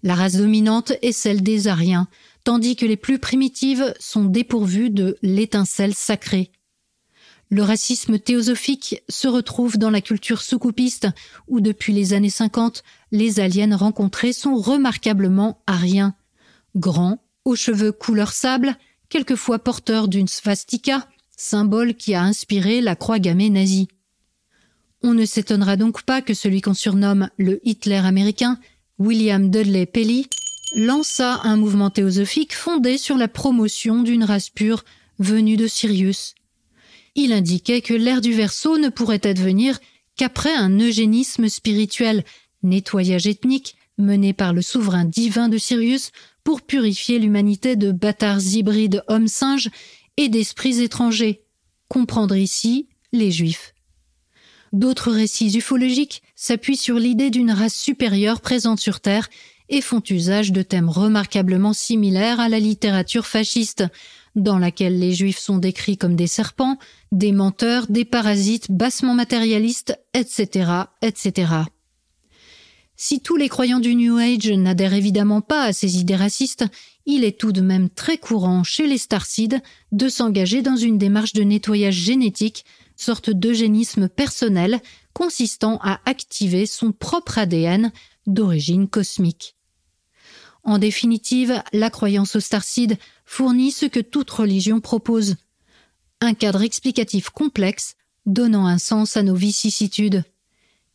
La 0.03 0.15
race 0.15 0.37
dominante 0.37 0.93
est 1.03 1.13
celle 1.13 1.43
des 1.43 1.67
Ariens, 1.67 2.09
tandis 2.45 2.77
que 2.77 2.87
les 2.87 2.97
plus 2.97 3.19
primitives 3.19 3.95
sont 3.99 4.25
dépourvues 4.25 4.91
de 4.91 5.17
l'étincelle 5.23 5.95
sacrée, 5.95 6.51
le 7.51 7.63
racisme 7.63 8.19
théosophique 8.19 9.03
se 9.09 9.27
retrouve 9.27 9.77
dans 9.77 9.91
la 9.91 10.01
culture 10.01 10.41
soucoupiste, 10.41 11.09
où 11.49 11.61
depuis 11.61 11.93
les 11.93 12.13
années 12.13 12.31
50, 12.31 12.85
les 13.11 13.41
aliens 13.41 13.77
rencontrés 13.77 14.33
sont 14.33 14.55
remarquablement 14.55 15.61
ariens. 15.67 16.15
Grands, 16.77 17.23
aux 17.45 17.57
cheveux 17.57 17.91
couleur 17.91 18.33
sable, 18.33 18.77
quelquefois 19.09 19.59
porteurs 19.59 20.07
d'une 20.07 20.29
svastika, 20.29 21.09
symbole 21.37 21.95
qui 21.95 22.15
a 22.15 22.23
inspiré 22.23 22.81
la 22.81 22.95
croix 22.95 23.19
gammée 23.19 23.51
nazie. 23.51 23.89
On 25.03 25.15
ne 25.15 25.25
s'étonnera 25.25 25.77
donc 25.77 26.03
pas 26.03 26.23
que 26.23 26.35
celui 26.35 26.61
qu'on 26.61 26.75
surnomme 26.75 27.31
le 27.37 27.61
Hitler 27.67 27.97
américain, 27.97 28.61
William 28.99 29.51
Dudley 29.51 29.87
Pelly, 29.87 30.29
lança 30.77 31.41
un 31.43 31.57
mouvement 31.57 31.91
théosophique 31.91 32.55
fondé 32.55 32.97
sur 32.97 33.17
la 33.17 33.27
promotion 33.27 34.03
d'une 34.03 34.23
race 34.23 34.51
pure 34.51 34.85
venue 35.19 35.57
de 35.57 35.67
Sirius, 35.67 36.35
il 37.15 37.33
indiquait 37.33 37.81
que 37.81 37.95
l'ère 37.95 38.21
du 38.21 38.33
Verseau 38.33 38.79
ne 38.79 38.89
pourrait 38.89 39.27
advenir 39.27 39.79
qu'après 40.17 40.55
un 40.55 40.79
eugénisme 40.79 41.49
spirituel, 41.49 42.25
nettoyage 42.63 43.27
ethnique 43.27 43.77
mené 43.99 44.33
par 44.33 44.53
le 44.53 44.63
souverain 44.63 45.05
divin 45.05 45.49
de 45.49 45.59
Sirius 45.59 46.11
pour 46.45 46.63
purifier 46.63 47.19
l'humanité 47.19 47.77
de 47.77 47.93
bâtards 47.93 48.41
hybrides 48.41 49.05
hommes-singes 49.09 49.71
et 50.17 50.29
d'esprits 50.29 50.81
étrangers, 50.81 51.43
comprendre 51.89 52.37
ici 52.37 52.89
les 53.13 53.31
juifs. 53.31 53.75
D'autres 54.73 55.11
récits 55.11 55.57
ufologiques 55.57 56.23
s'appuient 56.37 56.77
sur 56.77 56.97
l'idée 56.97 57.31
d'une 57.31 57.51
race 57.51 57.75
supérieure 57.75 58.41
présente 58.41 58.81
sur 58.81 59.01
Terre 59.01 59.29
et 59.69 59.81
font 59.81 60.03
usage 60.09 60.53
de 60.53 60.63
thèmes 60.63 60.89
remarquablement 60.89 61.73
similaires 61.73 62.41
à 62.41 62.49
la 62.49 62.59
littérature 62.59 63.27
fasciste, 63.27 63.85
dans 64.37 64.59
laquelle 64.59 64.99
les 64.99 65.13
juifs 65.13 65.39
sont 65.39 65.59
décrits 65.59 65.97
comme 65.97 66.17
des 66.17 66.27
serpents, 66.27 66.79
des 67.13 67.33
menteurs, 67.33 67.87
des 67.89 68.05
parasites 68.05 68.71
bassement 68.71 69.15
matérialistes, 69.15 69.99
etc., 70.15 70.71
etc. 71.03 71.53
Si 72.97 73.21
tous 73.21 73.37
les 73.37 73.49
croyants 73.49 73.81
du 73.81 73.95
New 73.95 74.19
Age 74.19 74.51
n'adhèrent 74.51 74.93
évidemment 74.93 75.41
pas 75.41 75.63
à 75.63 75.73
ces 75.73 75.99
idées 75.99 76.17
racistes, 76.17 76.67
il 77.07 77.25
est 77.25 77.41
tout 77.41 77.51
de 77.51 77.63
même 77.63 77.89
très 77.89 78.19
courant 78.19 78.63
chez 78.63 78.87
les 78.87 78.99
Starseed 78.99 79.63
de 79.91 80.09
s'engager 80.09 80.61
dans 80.61 80.77
une 80.77 80.99
démarche 80.99 81.33
de 81.33 81.43
nettoyage 81.43 81.95
génétique, 81.95 82.65
sorte 82.97 83.31
d'eugénisme 83.31 84.09
personnel 84.09 84.81
consistant 85.15 85.79
à 85.83 86.01
activer 86.05 86.67
son 86.67 86.93
propre 86.93 87.39
ADN 87.39 87.91
d'origine 88.27 88.87
cosmique. 88.87 89.57
En 90.63 90.79
définitive, 90.79 91.63
la 91.73 91.91
croyance 91.91 92.37
au 92.37 92.41
Starseed 92.41 92.99
fournit 93.25 93.71
ce 93.71 93.87
que 93.87 94.01
toute 94.01 94.31
religion 94.31 94.81
propose. 94.81 95.37
Un 96.21 96.35
cadre 96.35 96.63
explicatif 96.63 97.31
complexe, 97.31 97.97
donnant 98.27 98.67
un 98.67 98.79
sens 98.79 99.17
à 99.17 99.23
nos 99.23 99.35
vicissitudes. 99.35 100.25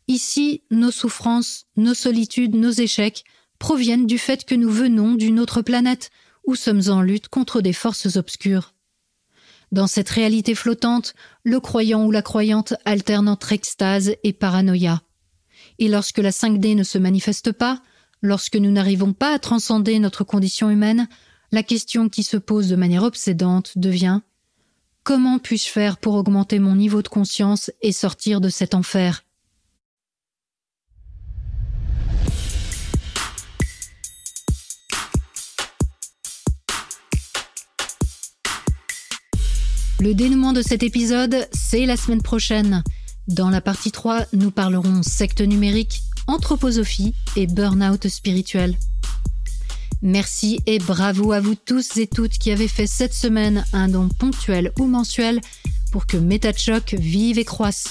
Ici, 0.08 0.62
nos 0.69 0.91
souffrances, 0.91 1.65
nos 1.78 1.95
solitudes, 1.95 2.56
nos 2.56 2.71
échecs 2.71 3.23
proviennent 3.58 4.06
du 4.06 4.19
fait 4.19 4.45
que 4.45 4.54
nous 4.54 4.69
venons 4.69 5.15
d'une 5.15 5.39
autre 5.39 5.62
planète, 5.62 6.12
où 6.45 6.56
sommes 6.56 6.84
en 6.89 7.01
lutte 7.01 7.28
contre 7.28 7.62
des 7.62 7.73
forces 7.73 8.15
obscures. 8.17 8.73
Dans 9.71 9.88
cette 9.88 10.10
réalité 10.10 10.54
flottante, 10.54 11.15
le 11.43 11.60
croyant 11.60 12.06
ou 12.06 12.12
la 12.12 12.21
croyante 12.21 12.75
alterne 12.86 13.28
entre 13.28 13.51
extase 13.51 14.15
et 14.23 14.32
paranoïa. 14.32 15.01
Et 15.80 15.88
lorsque 15.88 16.19
la 16.19 16.30
5D 16.30 16.75
ne 16.75 16.84
se 16.84 16.99
manifeste 16.99 17.51
pas, 17.51 17.82
lorsque 18.21 18.56
nous 18.56 18.71
n'arrivons 18.71 19.13
pas 19.13 19.34
à 19.34 19.39
transcender 19.39 19.99
notre 19.99 20.23
condition 20.23 20.69
humaine, 20.69 21.08
la 21.51 21.63
question 21.63 22.10
qui 22.10 22.23
se 22.23 22.38
pose 22.38 22.69
de 22.69 22.75
manière 22.75 23.04
obsédante 23.04 23.78
devient 23.78 24.21
Comment 25.04 25.38
puis-je 25.38 25.67
faire 25.67 25.97
pour 25.97 26.15
augmenter 26.15 26.58
mon 26.58 26.75
niveau 26.75 27.04
de 27.04 27.08
conscience 27.08 27.69
et 27.82 27.91
sortir 27.91 28.41
de 28.41 28.49
cet 28.49 28.73
enfer? 28.73 29.23
Le 39.99 40.13
dénouement 40.13 40.54
de 40.54 40.62
cet 40.62 40.84
épisode, 40.84 41.47
c'est 41.54 41.86
la 41.86 41.97
semaine 41.97 42.21
prochaine. 42.21 42.84
Dans 43.28 43.49
la 43.49 43.62
partie 43.62 43.91
3, 43.91 44.25
nous 44.34 44.51
parlerons 44.51 45.04
secte 45.04 45.41
numérique, 45.41 46.01
anthroposophie 46.27 47.13
et 47.35 47.47
burn-out 47.47 48.07
spirituel. 48.07 48.77
Merci 50.01 50.59
et 50.65 50.79
bravo 50.79 51.31
à 51.31 51.39
vous 51.39 51.55
tous 51.55 51.97
et 51.97 52.07
toutes 52.07 52.38
qui 52.38 52.51
avez 52.51 52.67
fait 52.67 52.88
cette 52.88 53.13
semaine 53.13 53.65
un 53.73 53.88
don 53.88 54.09
ponctuel 54.09 54.71
ou 54.79 54.85
mensuel 54.85 55.41
pour 55.91 56.05
que 56.05 56.17
MetaChoc 56.17 56.95
vive 56.95 57.39
et 57.39 57.45
croisse. 57.45 57.85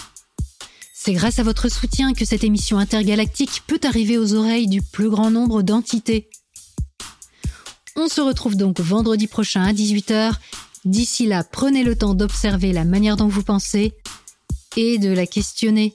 C'est 0.94 1.12
grâce 1.12 1.38
à 1.38 1.42
votre 1.42 1.68
soutien 1.68 2.14
que 2.14 2.24
cette 2.24 2.44
émission 2.44 2.78
intergalactique 2.78 3.62
peut 3.66 3.80
arriver 3.84 4.16
aux 4.18 4.34
oreilles 4.34 4.68
du 4.68 4.80
plus 4.80 5.10
grand 5.10 5.30
nombre 5.30 5.62
d'entités. 5.62 6.30
On 7.96 8.08
se 8.08 8.20
retrouve 8.20 8.56
donc 8.56 8.80
vendredi 8.80 9.26
prochain 9.26 9.62
à 9.62 9.72
18h 9.72 10.34
D'ici 10.84 11.26
là, 11.26 11.44
prenez 11.44 11.82
le 11.82 11.96
temps 11.96 12.14
d'observer 12.14 12.72
la 12.72 12.84
manière 12.84 13.16
dont 13.16 13.28
vous 13.28 13.42
pensez 13.42 13.94
et 14.76 14.98
de 14.98 15.10
la 15.10 15.26
questionner. 15.26 15.94